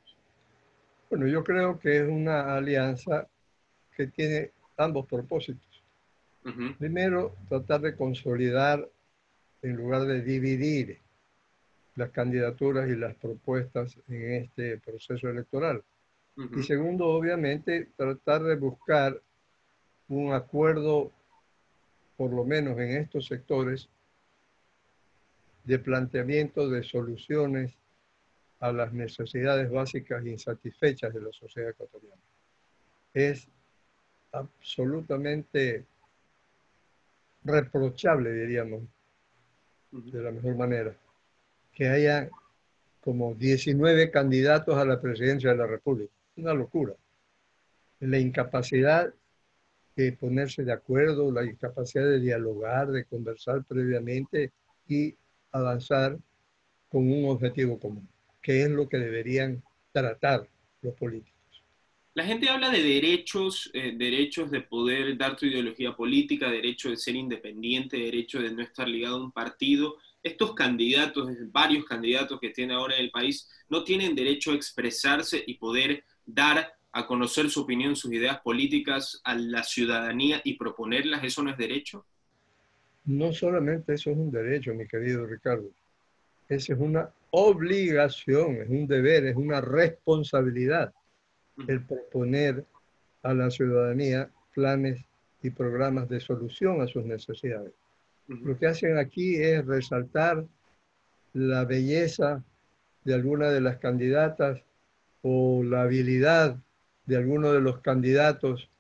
Bueno, 1.09 1.27
yo 1.27 1.45
creo 1.45 1.79
que 1.79 1.99
es 1.99 2.09
una 2.09 2.57
alianza 2.57 3.29
que 3.97 4.07
tiene 4.07 4.51
ambos 4.77 5.07
propósitos. 5.07 5.69
Primero, 6.79 7.37
tratar 7.49 7.83
de 7.83 7.95
consolidar 7.95 8.89
en 9.63 9.77
lugar 9.77 10.07
de 10.07 10.23
dividir 10.23 10.99
las 11.97 12.11
candidaturas 12.11 12.89
y 12.89 12.97
las 12.97 13.15
propuestas 13.17 13.99
en 14.09 14.35
este 14.35 14.79
proceso 14.79 15.29
electoral. 15.29 15.83
Y 16.57 16.63
segundo, 16.63 17.07
obviamente, 17.09 17.89
tratar 17.97 18.43
de 18.43 18.57
buscar 18.57 19.21
un 20.09 20.33
acuerdo, 20.33 21.13
por 22.17 22.33
lo 22.33 22.45
menos 22.45 22.79
en 22.79 22.93
estos 22.93 23.27
sectores, 23.27 23.89
de 25.65 25.79
planteamiento 25.79 26.71
de 26.71 26.83
soluciones 26.83 27.77
a 28.61 28.73
las 28.73 28.93
necesidades 28.93 29.71
básicas 29.71 30.25
insatisfechas 30.25 31.13
de 31.13 31.21
la 31.21 31.33
sociedad 31.33 31.71
ecuatoriana. 31.71 32.21
Es 33.13 33.47
absolutamente 34.33 35.85
reprochable, 37.45 38.33
diríamos, 38.33 38.83
de 39.91 40.23
la 40.23 40.31
mejor 40.31 40.57
manera, 40.57 40.95
que 41.81 41.89
haya 41.89 42.29
como 43.01 43.35
19 43.35 44.11
candidatos 44.11 44.77
a 44.77 44.85
la 44.85 45.01
presidencia 45.01 45.49
de 45.49 45.57
la 45.57 45.67
República 45.67 46.13
una 46.37 46.53
locura. 46.53 46.93
La 48.01 48.19
incapacidad 48.19 49.15
de 49.97 50.13
ponerse 50.13 50.63
de 50.63 50.75
acuerdo, 50.75 51.33
la 51.33 51.43
incapacidad 51.43 52.05
de 52.05 52.21
dialogar, 52.21 52.89
de 52.89 53.07
conversar 53.07 53.65
previamente 53.65 54.53
y 54.87 55.15
avanzar 55.53 56.19
con 56.91 57.11
un 57.11 57.31
objetivo 57.31 57.81
común, 57.81 58.07
que 58.43 58.63
es 58.63 58.71
lo 58.71 58.87
que 58.87 58.99
deberían 58.99 59.63
tratar 59.91 60.47
los 60.83 60.95
políticos. 60.97 61.41
La 62.13 62.27
gente 62.27 62.51
habla 62.51 62.69
de 62.69 62.83
derechos, 62.83 63.71
eh, 63.73 63.95
derechos 63.97 64.51
de 64.51 64.61
poder 64.61 65.17
dar 65.17 65.35
tu 65.35 65.47
ideología 65.47 65.97
política, 65.97 66.51
derecho 66.51 66.91
de 66.91 66.99
ser 66.99 67.17
independiente, 67.17 67.97
derecho 67.97 68.43
de 68.43 68.51
no 68.51 68.61
estar 68.61 68.87
ligado 68.87 69.17
a 69.17 69.25
un 69.25 69.33
partido. 69.33 69.97
Estos 70.23 70.55
candidatos, 70.55 71.29
varios 71.51 71.85
candidatos 71.85 72.39
que 72.41 72.51
tiene 72.51 72.75
ahora 72.75 72.97
en 72.97 73.05
el 73.05 73.11
país, 73.11 73.49
no 73.69 73.85
tienen 73.85 74.15
derecho 74.15 74.53
a 74.53 74.55
expresarse 74.55 75.43
y 75.47 75.55
poder 75.55 76.05
dar 76.27 76.73
a 76.93 77.07
conocer 77.07 77.49
su 77.49 77.63
opinión, 77.63 77.97
sus 77.97 78.13
ideas 78.13 78.41
políticas 78.41 79.21
a 79.25 79.35
la 79.35 79.63
ciudadanía 79.63 80.41
y 80.45 80.55
proponerlas, 80.55 81.25
¿eso 81.25 81.43
no 81.43 81.51
es 81.51 81.57
derecho? 81.57 82.05
No 83.05 83.33
solamente 83.33 83.95
eso 83.95 84.11
es 84.11 84.17
un 84.17 84.31
derecho, 84.31 84.75
mi 84.75 84.87
querido 84.87 85.27
Ricardo. 85.27 85.71
Esa 86.49 86.75
es 86.75 86.79
una 86.79 87.09
obligación, 87.31 88.57
es 88.57 88.69
un 88.69 88.87
deber, 88.87 89.25
es 89.27 89.37
una 89.37 89.61
responsabilidad 89.61 90.93
el 91.69 91.85
proponer 91.85 92.65
a 93.23 93.35
la 93.35 93.51
ciudadanía 93.51 94.31
planes 94.55 95.05
y 95.43 95.51
programas 95.51 96.09
de 96.09 96.21
solución 96.21 96.81
a 96.81 96.87
sus 96.87 97.05
necesidades. 97.05 97.73
Lo 98.31 98.57
que 98.57 98.69
hacen 98.69 98.97
aquí 98.97 99.37
es 99.37 99.67
resaltar 99.67 100.47
la 101.33 101.65
belleza 101.65 102.45
de 103.05 103.15
alguna 103.15 103.51
de 103.51 103.61
las 103.61 103.79
candidatas 103.79 104.63
o 105.23 105.65
la 105.65 105.83
habilidad 105.83 106.57
de 107.07 107.17
alguno 107.17 107.53
de 107.53 107.61
los 107.61 107.81
candidatos 107.81 108.71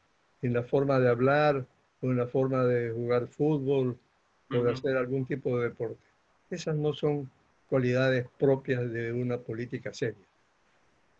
en 0.42 0.52
la 0.52 0.62
forma 0.62 1.00
de 1.00 1.08
hablar 1.08 1.66
o 2.00 2.10
en 2.10 2.16
la 2.16 2.28
forma 2.28 2.64
de 2.64 2.92
jugar 2.92 3.26
fútbol 3.26 3.98
o 4.50 4.62
de 4.62 4.72
hacer 4.72 4.96
algún 4.96 5.26
tipo 5.26 5.58
de 5.58 5.64
deporte. 5.64 5.98
Esas 6.48 6.76
no 6.76 6.92
son 6.92 7.28
cualidades 7.68 8.28
propias 8.38 8.88
de 8.92 9.12
una 9.12 9.38
política 9.38 9.92
seria. 9.92 10.29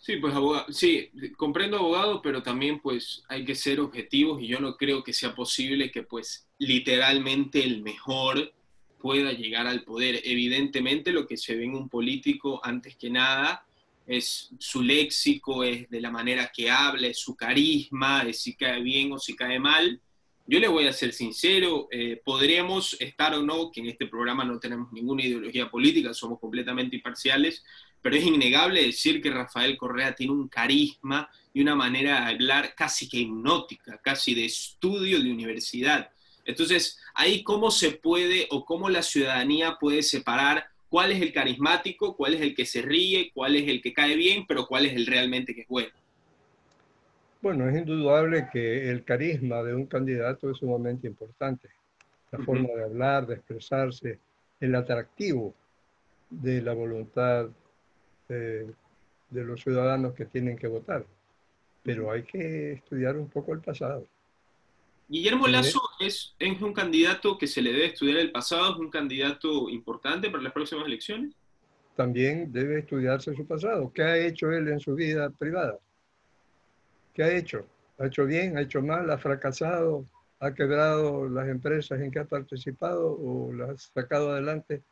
Sí, 0.03 0.17
pues 0.17 0.35
abogado, 0.35 0.73
sí, 0.73 1.11
comprendo 1.37 1.77
abogado, 1.77 2.23
pero 2.23 2.43
también 2.43 2.81
pues 2.81 3.23
hay 3.29 3.45
que 3.45 3.55
ser 3.55 3.81
objetivos 3.81 4.43
y 4.43 4.47
yo 4.47 4.59
no 4.59 4.79
creo 4.79 5.05
que 5.05 5.13
sea 5.13 5.35
posible 5.35 5.91
que 5.91 6.03
pues 6.03 6.49
literalmente 6.59 7.63
el 7.63 7.83
mejor 7.83 8.51
pueda 8.99 9.33
llegar 9.33 9.67
al 9.67 9.85
poder. 9.85 10.23
Evidentemente 10.25 11.13
lo 11.13 11.27
que 11.27 11.37
se 11.37 11.55
ve 11.55 11.65
en 11.65 11.75
un 11.75 11.91
político 11.91 12.63
antes 12.65 12.97
que 12.97 13.11
nada 13.11 13.67
es 14.07 14.49
su 14.59 14.83
léxico, 14.83 15.65
es 15.65 15.91
de 15.91 16.01
la 16.01 16.11
manera 16.11 16.51
que 16.51 16.71
habla, 16.71 17.09
es 17.09 17.19
su 17.19 17.37
carisma, 17.37 18.23
es 18.23 18.41
si 18.41 18.55
cae 18.55 18.81
bien 18.81 19.13
o 19.13 19.19
si 19.19 19.37
cae 19.37 19.59
mal. 19.59 20.01
Yo 20.47 20.59
le 20.61 20.69
voy 20.69 20.87
a 20.87 20.95
ser 20.95 21.13
sincero, 21.13 21.89
eh, 21.91 22.21
podremos 22.25 22.97
estar 23.01 23.35
o 23.35 23.43
no, 23.43 23.71
que 23.71 23.81
en 23.81 23.89
este 23.89 24.07
programa 24.07 24.45
no 24.45 24.59
tenemos 24.59 24.91
ninguna 24.93 25.23
ideología 25.23 25.71
política, 25.71 26.15
somos 26.15 26.41
completamente 26.41 26.97
imparciales, 26.97 27.63
pero 28.03 28.17
es 28.17 28.25
innegable 28.25 28.85
decir 28.85 29.21
que 29.21 29.31
Rafael 29.31 29.77
Correa 29.77 30.15
tiene 30.15 30.33
un 30.33 30.49
carisma 30.49 31.29
y 31.53 31.61
una 31.61 31.75
manera 31.75 32.21
de 32.21 32.35
hablar 32.35 32.75
casi 32.75 33.09
que 33.09 33.19
hipnótica, 33.19 33.99
casi 34.03 34.35
de 34.35 34.47
estudio 34.47 35.21
de 35.21 35.31
universidad. 35.31 36.11
Entonces, 36.45 36.99
ahí 37.15 37.43
cómo 37.43 37.71
se 37.71 37.93
puede 37.93 38.47
o 38.51 38.65
cómo 38.65 38.89
la 38.89 39.03
ciudadanía 39.03 39.77
puede 39.79 40.03
separar 40.03 40.67
cuál 40.89 41.13
es 41.13 41.23
el 41.23 41.33
carismático, 41.33 42.17
cuál 42.17 42.35
es 42.35 42.41
el 42.41 42.55
que 42.55 42.67
se 42.67 42.83
ríe, 42.83 43.31
cuál 43.33 43.57
es 43.57 43.69
el 43.69 43.83
que 43.83 43.93
cae 43.93 44.17
bien, 44.17 44.47
pero 44.47 44.67
cuál 44.67 44.87
es 44.87 44.95
el 44.95 45.07
realmente 45.07 45.55
que 45.55 45.63
es 45.63 45.69
bueno. 45.69 45.91
Bueno, 47.43 47.69
es 47.69 47.77
indudable 47.77 48.49
que 48.53 48.91
el 48.91 49.05
carisma 49.05 49.63
de 49.63 49.75
un 49.75 49.87
candidato 49.87 50.51
es 50.51 50.59
sumamente 50.59 51.07
importante. 51.07 51.69
La 52.31 52.39
forma 52.41 52.69
de 52.69 52.85
hablar, 52.85 53.27
de 53.27 53.37
expresarse, 53.37 54.19
el 54.61 54.75
atractivo 54.75 55.55
de 56.29 56.61
la 56.61 56.75
voluntad 56.75 57.49
de, 58.31 58.67
de 59.31 59.45
los 59.45 59.61
ciudadanos 59.61 60.15
que 60.15 60.27
tienen 60.27 60.57
que 60.57 60.69
votar. 60.69 61.05
Pero 61.83 62.11
hay 62.11 62.23
que 62.23 62.73
estudiar 62.73 63.17
un 63.17 63.29
poco 63.29 63.53
el 63.53 63.61
pasado. 63.61 64.07
Guillermo 65.09 65.49
Lazo 65.49 65.81
es, 65.99 66.35
es, 66.39 66.63
un 66.63 66.73
candidato 66.73 67.37
que 67.37 67.49
se 67.49 67.61
le 67.61 67.73
debe 67.73 67.87
estudiar 67.87 68.19
el 68.19 68.31
pasado, 68.31 68.75
es 68.75 68.79
un 68.79 68.91
candidato 68.91 69.69
importante 69.69 70.31
para 70.31 70.43
las 70.43 70.53
próximas 70.53 70.87
elecciones. 70.87 71.35
También 71.97 72.53
debe 72.53 72.79
estudiarse 72.79 73.35
su 73.35 73.45
pasado. 73.45 73.91
¿Qué 73.93 74.03
ha 74.03 74.17
hecho 74.17 74.53
él 74.53 74.69
en 74.69 74.79
su 74.79 74.95
vida 74.95 75.29
privada? 75.31 75.79
¿Qué 77.13 77.25
ha 77.25 77.37
hecho? 77.37 77.67
¿Ha 77.99 78.07
hecho 78.07 78.25
bien? 78.25 78.57
¿Ha 78.57 78.63
hecho 78.63 78.83
mal? 78.83 79.11
¿Ha 79.11 79.19
fracasado? 79.19 80.05
¿Ha 80.39 80.55
quebrado 80.55 81.29
las 81.29 81.49
empresas 81.49 82.01
en 82.01 82.13
que 82.13 82.21
ha 82.21 82.25
participado 82.25 83.11
o 83.21 83.53
las 83.53 83.71
ha 83.71 83.77
sacado 84.01 84.31
adelante? 84.31 84.83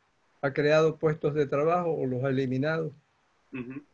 ¿Ha 0.41 0.51
creado 0.51 0.97
puestos 0.97 1.33
de 1.33 1.47
trabajo 1.47 1.91
o 1.91 2.05
los 2.05 2.23
ha 2.25 2.29
eliminado? 2.29 2.91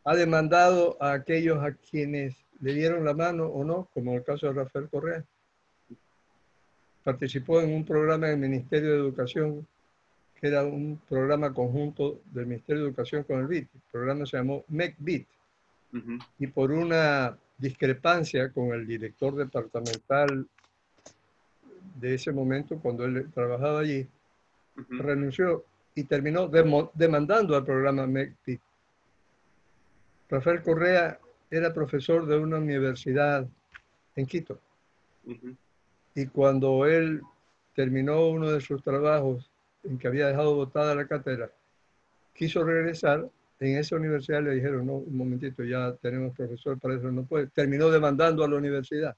¿Ha 0.04 0.16
demandado 0.16 0.98
a 1.00 1.14
aquellos 1.14 1.64
a 1.64 1.74
quienes 1.74 2.36
le 2.60 2.74
dieron 2.74 3.06
la 3.06 3.14
mano 3.14 3.46
o 3.46 3.64
no, 3.64 3.90
como 3.94 4.14
el 4.14 4.24
caso 4.24 4.48
de 4.48 4.54
Rafael 4.54 4.90
Correa? 4.90 5.24
participó 7.06 7.62
en 7.62 7.72
un 7.72 7.86
programa 7.86 8.28
del 8.28 8.40
Ministerio 8.40 8.94
de 8.94 8.98
Educación, 8.98 9.66
que 10.42 10.48
era 10.48 10.64
un 10.64 11.00
programa 11.08 11.54
conjunto 11.54 12.20
del 12.32 12.48
Ministerio 12.48 12.82
de 12.82 12.88
Educación 12.90 13.24
con 13.24 13.40
el 13.40 13.48
BIT. 13.48 13.68
El 13.76 13.82
programa 13.92 14.26
se 14.26 14.38
llamó 14.38 14.66
MECBIT. 14.68 15.28
Y 16.40 16.48
por 16.48 16.72
una 16.72 17.38
discrepancia 17.58 18.52
con 18.52 18.74
el 18.74 18.86
director 18.86 19.36
departamental 19.36 20.48
de 22.02 22.16
ese 22.16 22.34
momento, 22.34 22.80
cuando 22.80 23.06
él 23.06 23.32
trabajaba 23.32 23.82
allí, 23.82 24.06
renunció 24.90 25.64
y 25.94 26.04
terminó 26.04 26.50
demandando 26.96 27.56
al 27.56 27.64
programa 27.64 28.08
MECBIT. 28.08 28.60
Rafael 30.30 30.62
Correa 30.62 31.20
era 31.52 31.74
profesor 31.74 32.26
de 32.26 32.38
una 32.38 32.58
universidad 32.58 33.48
en 34.16 34.26
Quito. 34.26 34.60
Y 36.16 36.28
cuando 36.28 36.86
él 36.86 37.22
terminó 37.76 38.28
uno 38.28 38.52
de 38.52 38.62
sus 38.62 38.82
trabajos 38.82 39.50
en 39.84 39.98
que 39.98 40.08
había 40.08 40.28
dejado 40.28 40.56
botada 40.56 40.96
la 40.96 41.08
cátedra, 41.08 41.52
quiso 42.34 42.64
regresar, 42.64 43.30
en 43.60 43.78
esa 43.78 43.96
universidad 43.96 44.44
le 44.44 44.56
dijeron, 44.56 44.86
no, 44.86 44.94
un 44.96 45.18
momentito, 45.18 45.64
ya 45.64 45.94
tenemos 46.02 46.36
profesor 46.36 46.80
para 46.80 46.96
eso, 46.96 47.12
no 47.12 47.24
puede. 47.24 47.48
Terminó 47.48 47.90
demandando 47.90 48.44
a 48.44 48.50
la 48.50 48.58
universidad. 48.58 49.16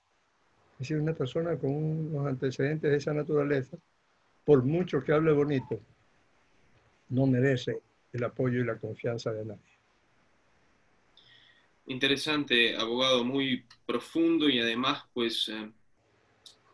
Es 0.74 0.80
decir, 0.80 1.00
una 1.00 1.14
persona 1.14 1.58
con 1.58 1.72
unos 1.72 2.28
antecedentes 2.28 2.92
de 2.92 2.98
esa 2.98 3.14
naturaleza, 3.14 3.78
por 4.46 4.64
mucho 4.64 5.04
que 5.04 5.12
hable 5.12 5.32
bonito, 5.32 5.80
no 7.10 7.26
merece 7.26 7.82
el 8.14 8.24
apoyo 8.24 8.60
y 8.60 8.64
la 8.64 8.78
confianza 8.78 9.32
de 9.32 9.46
nadie. 9.46 9.77
Interesante, 11.88 12.76
abogado, 12.76 13.24
muy 13.24 13.66
profundo 13.86 14.50
y 14.50 14.60
además, 14.60 15.04
pues, 15.14 15.48
eh, 15.50 15.72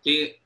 qué 0.04 0.42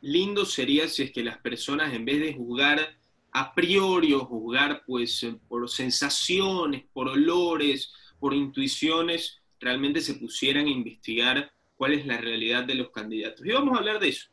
lindo 0.00 0.44
sería 0.44 0.88
si 0.88 1.04
es 1.04 1.12
que 1.12 1.22
las 1.22 1.38
personas 1.38 1.94
en 1.94 2.04
vez 2.04 2.20
de 2.20 2.34
juzgar 2.34 2.98
a 3.32 3.54
priori 3.54 4.12
o 4.12 4.24
juzgar 4.24 4.82
pues 4.86 5.22
eh, 5.22 5.34
por 5.48 5.68
sensaciones, 5.68 6.84
por 6.92 7.08
olores, 7.08 7.92
por 8.18 8.34
intuiciones, 8.34 9.40
realmente 9.60 10.00
se 10.00 10.14
pusieran 10.14 10.66
a 10.66 10.70
investigar 10.70 11.52
cuál 11.76 11.94
es 11.94 12.06
la 12.06 12.18
realidad 12.18 12.64
de 12.64 12.74
los 12.74 12.90
candidatos. 12.90 13.44
Y 13.46 13.52
vamos 13.52 13.74
a 13.74 13.78
hablar 13.78 14.00
de 14.00 14.08
eso. 14.08 14.28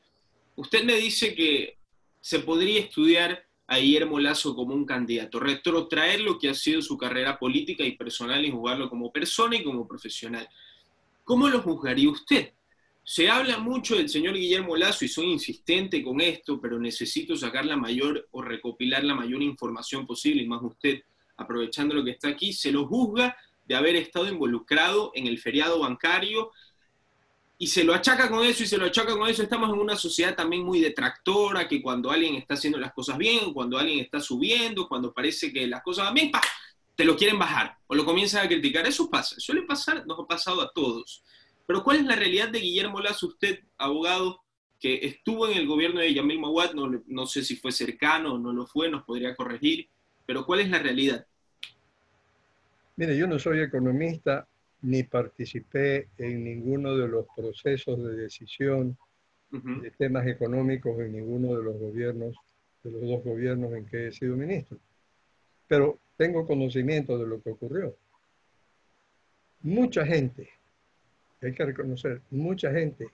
Usted 0.55 0.83
me 0.83 0.95
dice 0.95 1.33
que 1.35 1.77
se 2.19 2.39
podría 2.39 2.79
estudiar 2.79 3.47
a 3.71 3.77
Guillermo 3.77 4.19
Lazo 4.19 4.55
como 4.55 4.73
un 4.73 4.83
candidato, 4.83 5.39
retrotraer 5.39 6.21
lo 6.21 6.39
que 6.39 6.49
ha 6.49 6.55
sido 6.55 6.81
su 6.81 6.97
carrera 6.97 7.37
política 7.37 7.83
y 7.83 7.91
personal 7.91 8.43
y 8.43 8.49
juzgarlo 8.49 8.89
como 8.89 9.11
persona 9.11 9.57
y 9.57 9.63
como 9.63 9.87
profesional. 9.87 10.49
¿Cómo 11.23 11.47
lo 11.47 11.61
juzgaría 11.61 12.09
usted? 12.09 12.51
Se 13.03 13.29
habla 13.29 13.59
mucho 13.59 13.95
del 13.95 14.09
señor 14.09 14.33
Guillermo 14.33 14.75
Lazo 14.75 15.05
y 15.05 15.07
soy 15.07 15.27
insistente 15.27 16.01
con 16.01 16.19
esto, 16.19 16.59
pero 16.59 16.79
necesito 16.79 17.35
sacar 17.35 17.63
la 17.63 17.77
mayor 17.77 18.27
o 18.31 18.41
recopilar 18.41 19.03
la 19.03 19.13
mayor 19.13 19.43
información 19.43 20.07
posible, 20.07 20.41
y 20.41 20.47
más 20.47 20.63
usted, 20.63 21.03
aprovechando 21.37 21.93
lo 21.93 22.03
que 22.03 22.11
está 22.11 22.29
aquí, 22.29 22.53
se 22.53 22.71
lo 22.71 22.87
juzga 22.87 23.37
de 23.67 23.75
haber 23.75 23.95
estado 23.97 24.27
involucrado 24.27 25.11
en 25.13 25.27
el 25.27 25.37
feriado 25.37 25.79
bancario 25.79 26.51
y 27.61 27.67
se 27.67 27.83
lo 27.83 27.93
achaca 27.93 28.29
con 28.29 28.45
eso 28.45 28.63
y 28.63 28.67
se 28.67 28.77
lo 28.77 28.85
achaca 28.85 29.17
con 29.17 29.29
eso. 29.29 29.43
Estamos 29.43 29.69
en 29.69 29.79
una 29.79 29.97
sociedad 29.97 30.33
también 30.33 30.63
muy 30.63 30.79
detractora, 30.79 31.67
que 31.67 31.81
cuando 31.81 32.09
alguien 32.09 32.35
está 32.35 32.53
haciendo 32.53 32.79
las 32.79 32.93
cosas 32.93 33.17
bien, 33.17 33.53
cuando 33.53 33.77
alguien 33.77 33.99
está 33.99 34.21
subiendo, 34.21 34.87
cuando 34.87 35.13
parece 35.13 35.51
que 35.51 35.67
las 35.67 35.83
cosas 35.83 36.05
van 36.05 36.13
bien, 36.13 36.31
te 36.95 37.03
lo 37.03 37.17
quieren 37.17 37.37
bajar 37.37 37.77
o 37.87 37.95
lo 37.95 38.05
comienzan 38.05 38.45
a 38.45 38.47
criticar. 38.47 38.87
Eso 38.87 39.09
pasa, 39.09 39.35
suele 39.39 39.63
pasar, 39.63 40.07
nos 40.07 40.17
ha 40.17 40.25
pasado 40.25 40.61
a 40.61 40.71
todos. 40.71 41.21
Pero 41.67 41.83
¿cuál 41.83 41.97
es 41.97 42.05
la 42.05 42.15
realidad 42.15 42.47
de 42.47 42.59
Guillermo 42.59 43.01
Lazo, 43.01 43.27
usted, 43.27 43.59
abogado, 43.77 44.41
que 44.79 45.05
estuvo 45.05 45.45
en 45.45 45.57
el 45.57 45.67
gobierno 45.67 45.99
de 45.99 46.13
Yamil 46.13 46.39
Mawad, 46.39 46.71
no, 46.71 46.89
no 47.07 47.25
sé 47.25 47.43
si 47.43 47.57
fue 47.57 47.73
cercano 47.73 48.35
o 48.35 48.37
no 48.37 48.53
lo 48.53 48.67
fue, 48.67 48.89
nos 48.89 49.03
podría 49.03 49.35
corregir, 49.35 49.89
pero 50.25 50.45
¿cuál 50.45 50.61
es 50.61 50.69
la 50.69 50.79
realidad? 50.79 51.27
Mire, 52.95 53.17
yo 53.17 53.27
no 53.27 53.37
soy 53.37 53.59
economista 53.59 54.47
ni 54.81 55.03
participé 55.03 56.07
en 56.17 56.43
ninguno 56.43 56.95
de 56.95 57.07
los 57.07 57.25
procesos 57.35 58.01
de 58.03 58.15
decisión 58.15 58.97
de 59.51 59.91
temas 59.91 60.27
económicos 60.27 60.99
en 60.99 61.13
ninguno 61.13 61.55
de 61.55 61.63
los 61.63 61.77
gobiernos, 61.77 62.35
de 62.83 62.91
los 62.91 63.01
dos 63.01 63.23
gobiernos 63.23 63.73
en 63.73 63.85
que 63.85 64.07
he 64.07 64.11
sido 64.11 64.35
ministro. 64.35 64.77
Pero 65.67 65.99
tengo 66.17 66.45
conocimiento 66.45 67.17
de 67.17 67.27
lo 67.27 67.41
que 67.41 67.51
ocurrió. 67.51 67.95
Mucha 69.61 70.05
gente 70.05 70.49
hay 71.41 71.53
que 71.53 71.65
reconocer, 71.65 72.21
mucha 72.29 72.71
gente 72.71 73.07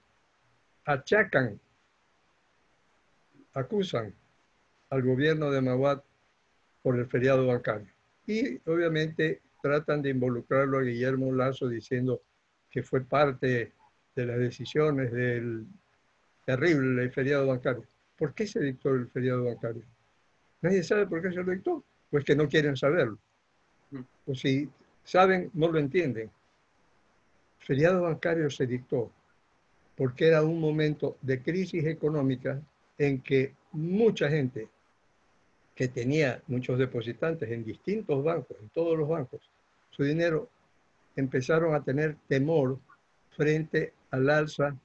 achacan, 0.85 1.59
acusan 3.53 4.13
al 4.89 5.01
gobierno 5.03 5.51
de 5.51 5.61
Mawad 5.61 6.01
por 6.83 6.97
el 6.97 7.07
feriado 7.07 7.47
bancario. 7.47 7.87
Y 8.27 8.57
obviamente 8.69 9.41
tratan 9.65 10.01
de 10.03 10.11
involucrarlo 10.11 10.77
a 10.77 10.83
Guillermo 10.83 11.33
Lazo 11.33 11.67
diciendo 11.67 12.21
que 12.69 12.83
fue 12.83 13.01
parte 13.01 13.71
de 14.15 14.25
las 14.25 14.37
decisiones 14.37 15.11
del 15.11 15.65
terrible 16.45 17.09
feriado 17.09 17.47
bancario. 17.47 17.83
¿Por 18.15 18.35
qué 18.35 18.45
se 18.45 18.59
dictó 18.59 18.93
el 18.93 19.07
feriado 19.07 19.45
bancario? 19.45 19.81
Nadie 20.61 20.83
sabe 20.83 21.07
por 21.07 21.21
qué 21.21 21.31
se 21.31 21.43
lo 21.43 21.51
dictó. 21.51 21.83
Pues 22.11 22.23
que 22.23 22.35
no 22.35 22.47
quieren 22.47 22.77
saberlo. 22.77 23.17
Mm. 23.89 24.01
O 24.27 24.35
si 24.35 24.69
saben, 25.03 25.49
no 25.53 25.71
lo 25.71 25.79
entienden 25.79 26.29
feriado 27.65 28.03
bancario 28.03 28.49
se 28.49 28.67
dictó 28.67 29.11
porque 29.97 30.27
era 30.27 30.43
un 30.43 30.59
momento 30.59 31.17
de 31.21 31.41
crisis 31.41 31.83
económica 31.85 32.61
en 32.97 33.21
que 33.21 33.53
mucha 33.71 34.29
gente 34.29 34.67
que 35.73 35.87
tenía 35.87 36.41
muchos 36.47 36.77
depositantes 36.77 37.49
en 37.49 37.65
distintos 37.65 38.23
bancos, 38.23 38.55
en 38.61 38.69
todos 38.69 38.97
los 38.97 39.09
bancos, 39.09 39.41
su 39.95 40.03
dinero 40.03 40.49
empezaron 41.15 41.73
a 41.73 41.83
tener 41.83 42.17
temor 42.27 42.77
frente 43.31 43.93
al 44.11 44.29
alza 44.29 44.75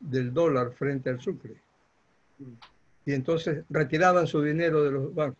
del 0.00 0.32
dólar 0.32 0.72
frente 0.72 1.10
al 1.10 1.20
sucre. 1.20 1.54
Y 3.04 3.12
entonces 3.12 3.64
retiraban 3.70 4.26
su 4.26 4.42
dinero 4.42 4.82
de 4.82 4.90
los 4.90 5.14
bancos 5.14 5.38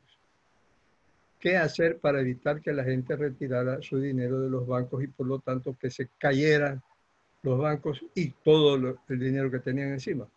qué 1.41 1.57
hacer 1.57 1.99
para 1.99 2.21
evitar 2.21 2.61
que 2.61 2.73
la 2.73 2.85
gente 2.85 3.17
retirara 3.17 3.83
su 3.83 3.99
dinero 3.99 4.41
de 4.41 4.49
los 4.49 4.65
bancos 4.65 5.03
y 5.03 5.09
por 5.09 5.27
lo 5.27 5.41
tanto 5.41 5.77
que 5.77 5.91
se 5.91 6.09
cayeran 6.17 6.81
los 7.43 7.59
bancos 7.59 8.05
y 8.15 8.31
todo 8.31 8.77
el 9.09 9.19
dinero 9.19 9.51
que 9.51 9.59
tenían 9.59 9.89
encima. 9.89 10.29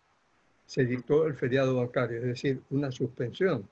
Se 0.66 0.84
dictó 0.84 1.28
el 1.28 1.36
feriado 1.36 1.76
bancario, 1.76 2.18
es 2.18 2.24
decir, 2.24 2.60
una 2.72 2.92
suspensión 2.92 3.70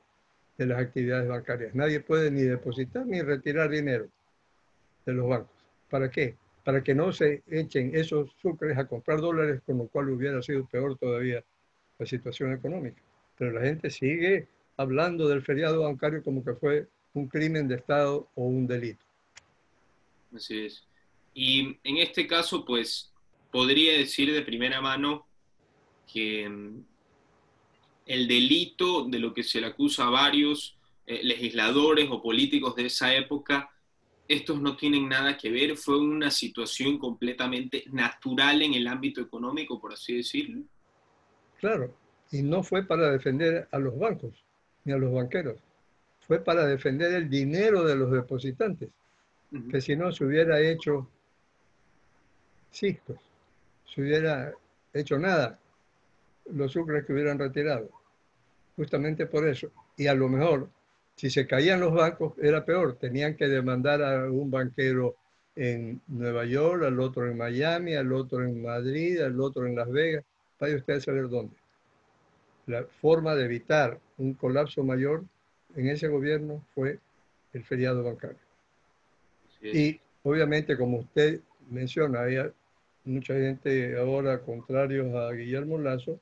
de 0.59 0.67
las 0.67 0.79
actividades 0.79 1.27
bancarias. 1.27 1.73
Nadie 1.73 2.01
puede 2.01 2.29
ni 2.29 2.43
depositar 2.43 3.07
ni 3.07 3.19
retirar 3.23 3.71
dinero 3.71 4.07
de 5.05 5.13
los 5.13 5.27
bancos. 5.27 5.51
¿Para 5.89 6.09
qué? 6.09 6.35
Para 6.63 6.83
que 6.83 6.95
no 6.95 7.11
se 7.11 7.43
echen 7.49 7.95
esos 7.95 8.31
sucres 8.41 8.77
a 8.77 8.87
comprar 8.87 9.19
dólares, 9.19 9.61
con 9.65 9.77
lo 9.77 9.87
cual 9.87 10.09
hubiera 10.09 10.41
sido 10.41 10.65
peor 10.65 10.97
todavía 10.97 11.43
la 11.99 12.05
situación 12.05 12.53
económica. 12.53 13.01
Pero 13.37 13.51
la 13.51 13.61
gente 13.61 13.89
sigue 13.89 14.47
hablando 14.77 15.27
del 15.27 15.41
feriado 15.41 15.83
bancario 15.83 16.23
como 16.23 16.43
que 16.43 16.53
fue 16.53 16.87
un 17.13 17.27
crimen 17.27 17.67
de 17.67 17.75
Estado 17.75 18.27
o 18.35 18.45
un 18.45 18.65
delito. 18.65 19.05
Así 20.33 20.65
es. 20.65 20.87
Y 21.33 21.77
en 21.83 21.97
este 21.97 22.27
caso, 22.27 22.65
pues, 22.65 23.11
podría 23.51 23.97
decir 23.97 24.31
de 24.33 24.41
primera 24.41 24.81
mano 24.81 25.25
que 26.11 26.47
mm, 26.49 26.83
el 28.05 28.27
delito 28.27 29.05
de 29.05 29.19
lo 29.19 29.33
que 29.33 29.43
se 29.43 29.61
le 29.61 29.67
acusa 29.67 30.07
a 30.07 30.09
varios 30.09 30.75
eh, 31.05 31.21
legisladores 31.23 32.07
o 32.09 32.21
políticos 32.21 32.75
de 32.75 32.85
esa 32.87 33.15
época, 33.15 33.69
estos 34.27 34.61
no 34.61 34.75
tienen 34.75 35.09
nada 35.09 35.37
que 35.37 35.51
ver, 35.51 35.75
fue 35.75 35.99
una 35.99 36.31
situación 36.31 36.97
completamente 36.97 37.83
natural 37.91 38.61
en 38.61 38.73
el 38.73 38.87
ámbito 38.87 39.21
económico, 39.21 39.79
por 39.79 39.93
así 39.93 40.17
decirlo. 40.17 40.63
Claro, 41.59 41.93
y 42.31 42.41
no 42.41 42.63
fue 42.63 42.83
para 42.83 43.11
defender 43.11 43.67
a 43.71 43.79
los 43.79 43.97
bancos 43.97 44.43
ni 44.85 44.93
a 44.93 44.97
los 44.97 45.13
banqueros, 45.13 45.57
fue 46.27 46.39
para 46.39 46.65
defender 46.65 47.13
el 47.13 47.29
dinero 47.29 47.83
de 47.83 47.95
los 47.95 48.11
depositantes, 48.11 48.89
que 49.69 49.81
si 49.81 49.95
no 49.95 50.11
se 50.11 50.25
hubiera 50.25 50.59
hecho 50.59 51.07
ciscos, 52.71 53.19
se 53.85 54.01
hubiera 54.01 54.53
hecho 54.93 55.17
nada, 55.19 55.59
los 56.51 56.71
sucres 56.71 57.05
que 57.05 57.13
hubieran 57.13 57.39
retirado. 57.39 57.89
Justamente 58.75 59.27
por 59.27 59.47
eso. 59.47 59.71
Y 59.95 60.07
a 60.07 60.15
lo 60.15 60.27
mejor, 60.27 60.69
si 61.15 61.29
se 61.29 61.47
caían 61.47 61.79
los 61.79 61.93
bancos, 61.93 62.33
era 62.41 62.65
peor. 62.65 62.97
Tenían 62.97 63.35
que 63.35 63.47
demandar 63.47 64.01
a 64.03 64.29
un 64.31 64.49
banquero 64.49 65.15
en 65.55 66.01
Nueva 66.07 66.45
York, 66.45 66.83
al 66.83 66.99
otro 66.99 67.29
en 67.29 67.37
Miami, 67.37 67.95
al 67.95 68.11
otro 68.11 68.43
en 68.43 68.61
Madrid, 68.61 69.19
al 69.21 69.39
otro 69.39 69.67
en 69.67 69.75
Las 69.75 69.91
Vegas. 69.91 70.23
Vaya 70.59 70.75
usted 70.75 70.95
a 70.95 71.01
saber 71.01 71.29
dónde. 71.29 71.55
La 72.65 72.83
forma 72.83 73.35
de 73.35 73.45
evitar 73.45 73.99
un 74.17 74.33
colapso 74.33 74.83
mayor 74.83 75.23
en 75.75 75.89
ese 75.89 76.07
gobierno 76.07 76.63
fue 76.73 76.99
el 77.53 77.63
feriado 77.63 78.03
bancario. 78.03 78.37
Y 79.61 79.99
obviamente, 80.23 80.77
como 80.77 80.99
usted 80.99 81.39
menciona, 81.69 82.21
había 82.21 82.51
mucha 83.05 83.33
gente 83.33 83.97
ahora 83.97 84.39
contrarios 84.39 85.13
a 85.15 85.31
Guillermo 85.31 85.77
Lazo 85.77 86.19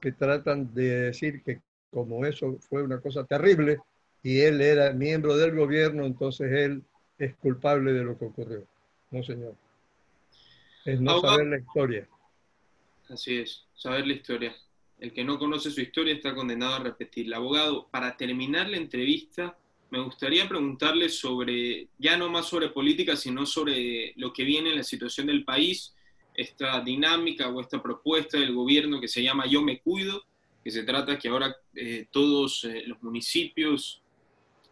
que 0.00 0.12
tratan 0.12 0.72
de 0.74 1.06
decir 1.06 1.42
que 1.42 1.60
como 1.90 2.24
eso 2.24 2.58
fue 2.60 2.82
una 2.82 3.00
cosa 3.00 3.24
terrible 3.24 3.78
y 4.22 4.40
él 4.40 4.60
era 4.60 4.92
miembro 4.92 5.36
del 5.36 5.54
gobierno, 5.54 6.04
entonces 6.04 6.52
él 6.52 6.82
es 7.18 7.34
culpable 7.36 7.92
de 7.92 8.04
lo 8.04 8.18
que 8.18 8.24
ocurrió. 8.26 8.64
No, 9.10 9.22
señor. 9.22 9.54
Es 10.84 11.00
no 11.00 11.20
saber 11.20 11.46
la 11.46 11.58
historia. 11.58 12.08
Así 13.08 13.38
es, 13.38 13.64
saber 13.74 14.06
la 14.06 14.12
historia. 14.14 14.54
El 14.98 15.12
que 15.12 15.24
no 15.24 15.38
conoce 15.38 15.70
su 15.70 15.80
historia 15.80 16.14
está 16.14 16.34
condenado 16.34 16.74
a 16.74 16.80
repetirla. 16.80 17.36
Abogado, 17.36 17.88
para 17.90 18.16
terminar 18.16 18.68
la 18.68 18.76
entrevista, 18.76 19.56
me 19.90 20.00
gustaría 20.00 20.48
preguntarle 20.48 21.08
sobre, 21.08 21.88
ya 21.98 22.16
no 22.16 22.28
más 22.28 22.46
sobre 22.46 22.68
política, 22.68 23.16
sino 23.16 23.46
sobre 23.46 24.12
lo 24.16 24.32
que 24.32 24.44
viene 24.44 24.70
en 24.70 24.76
la 24.76 24.82
situación 24.82 25.28
del 25.28 25.44
país, 25.44 25.94
esta 26.34 26.80
dinámica 26.80 27.48
o 27.48 27.60
esta 27.60 27.82
propuesta 27.82 28.38
del 28.38 28.54
gobierno 28.54 29.00
que 29.00 29.08
se 29.08 29.22
llama 29.22 29.46
Yo 29.46 29.62
me 29.62 29.80
cuido, 29.80 30.22
se 30.70 30.82
trata 30.82 31.18
que 31.18 31.28
ahora 31.28 31.54
eh, 31.74 32.06
todos 32.10 32.64
eh, 32.64 32.84
los 32.86 33.02
municipios, 33.02 34.02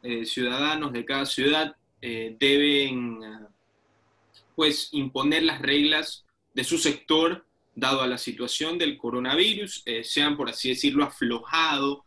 eh, 0.03 0.25
ciudadanos 0.25 0.93
de 0.93 1.05
cada 1.05 1.27
ciudad 1.27 1.75
deben 1.99 3.19
pues 4.55 4.91
imponer 4.93 5.43
las 5.43 5.61
reglas 5.61 6.25
de 6.55 6.63
su 6.63 6.79
sector 6.79 7.45
dado 7.75 8.01
a 8.01 8.07
la 8.07 8.17
situación 8.17 8.79
del 8.79 8.97
coronavirus, 8.97 9.83
sean 10.05 10.37
por 10.37 10.49
así 10.49 10.69
decirlo 10.69 11.03
aflojado 11.03 12.05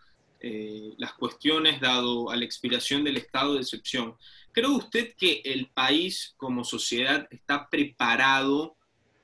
las 0.97 1.13
cuestiones 1.13 1.81
dado 1.81 2.29
a 2.29 2.37
la 2.37 2.45
expiración 2.45 3.03
del 3.03 3.17
estado 3.17 3.55
de 3.55 3.61
excepción. 3.61 4.15
¿Cree 4.53 4.69
usted 4.69 5.15
que 5.17 5.41
el 5.43 5.67
país 5.67 6.33
como 6.37 6.63
sociedad 6.63 7.27
está 7.29 7.69
preparado 7.69 8.77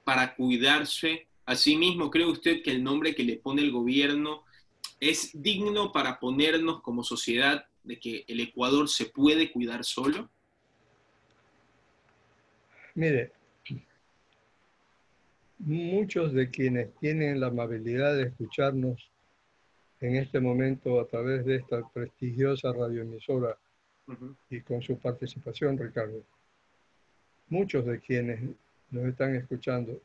para 0.03 0.35
cuidarse 0.35 1.27
a 1.45 1.55
sí 1.55 1.77
mismo? 1.77 2.11
¿Cree 2.11 2.25
usted 2.25 2.61
que 2.63 2.71
el 2.71 2.83
nombre 2.83 3.15
que 3.15 3.23
le 3.23 3.37
pone 3.37 3.61
el 3.61 3.71
gobierno 3.71 4.44
es 5.09 5.31
digno 5.33 5.91
para 5.91 6.19
ponernos 6.19 6.81
como 6.81 7.03
sociedad 7.03 7.65
de 7.83 7.99
que 7.99 8.25
el 8.27 8.39
Ecuador 8.39 8.89
se 8.89 9.05
puede 9.05 9.51
cuidar 9.51 9.83
solo? 9.83 10.29
Mire, 12.95 13.31
muchos 15.59 16.33
de 16.33 16.49
quienes 16.49 16.95
tienen 16.95 17.39
la 17.39 17.47
amabilidad 17.47 18.15
de 18.15 18.23
escucharnos 18.23 19.11
en 20.01 20.15
este 20.15 20.39
momento 20.39 20.99
a 20.99 21.07
través 21.07 21.45
de 21.45 21.57
esta 21.57 21.87
prestigiosa 21.89 22.73
radioemisora 22.73 23.57
y 24.49 24.61
con 24.61 24.81
su 24.81 24.97
participación, 24.97 25.77
Ricardo. 25.77 26.23
Muchos 27.49 27.85
de 27.85 27.99
quienes 27.99 28.41
nos 28.89 29.05
están 29.05 29.35
escuchando 29.35 30.01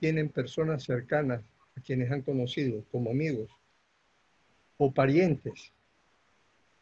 tienen 0.00 0.28
personas 0.30 0.82
cercanas 0.82 1.42
a 1.76 1.80
quienes 1.80 2.10
han 2.10 2.22
conocido 2.22 2.82
como 2.90 3.10
amigos 3.10 3.50
o 4.78 4.92
parientes 4.92 5.72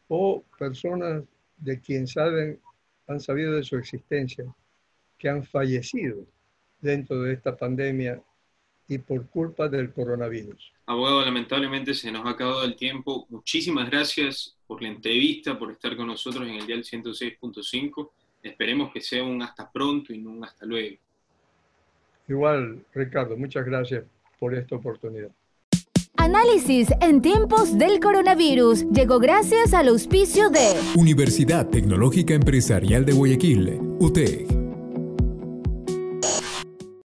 o 0.08 0.44
personas 0.58 1.24
de 1.56 1.80
quien 1.80 2.06
saben, 2.06 2.60
han 3.06 3.20
sabido 3.20 3.52
de 3.52 3.62
su 3.62 3.76
existencia, 3.76 4.44
que 5.18 5.28
han 5.28 5.44
fallecido 5.44 6.26
dentro 6.80 7.22
de 7.22 7.32
esta 7.34 7.56
pandemia 7.56 8.22
y 8.86 8.98
por 8.98 9.26
culpa 9.28 9.68
del 9.68 9.92
coronavirus. 9.92 10.72
Abogado, 10.86 11.24
lamentablemente 11.24 11.94
se 11.94 12.12
nos 12.12 12.26
ha 12.26 12.30
acabado 12.30 12.64
el 12.64 12.76
tiempo. 12.76 13.26
Muchísimas 13.30 13.90
gracias 13.90 14.56
por 14.66 14.82
la 14.82 14.88
entrevista, 14.88 15.58
por 15.58 15.70
estar 15.70 15.96
con 15.96 16.06
nosotros 16.06 16.46
en 16.46 16.56
el 16.56 16.66
día 16.66 16.76
106.5. 16.76 18.10
Esperemos 18.42 18.92
que 18.92 19.00
sea 19.00 19.24
un 19.24 19.40
hasta 19.42 19.70
pronto 19.70 20.12
y 20.12 20.18
no 20.18 20.30
un 20.30 20.44
hasta 20.44 20.66
luego. 20.66 20.98
Igual, 22.28 22.84
Ricardo, 22.92 23.36
muchas 23.36 23.64
gracias 23.64 24.04
por 24.38 24.54
esta 24.54 24.76
oportunidad. 24.76 25.30
Análisis 26.16 26.88
en 27.00 27.20
tiempos 27.20 27.76
del 27.76 27.98
coronavirus 28.00 28.86
llegó 28.90 29.18
gracias 29.18 29.74
al 29.74 29.88
auspicio 29.88 30.48
de 30.48 30.74
Universidad 30.96 31.68
Tecnológica 31.68 32.34
Empresarial 32.34 33.04
de 33.04 33.12
Guayaquil, 33.12 33.80
UTEC. 33.98 34.63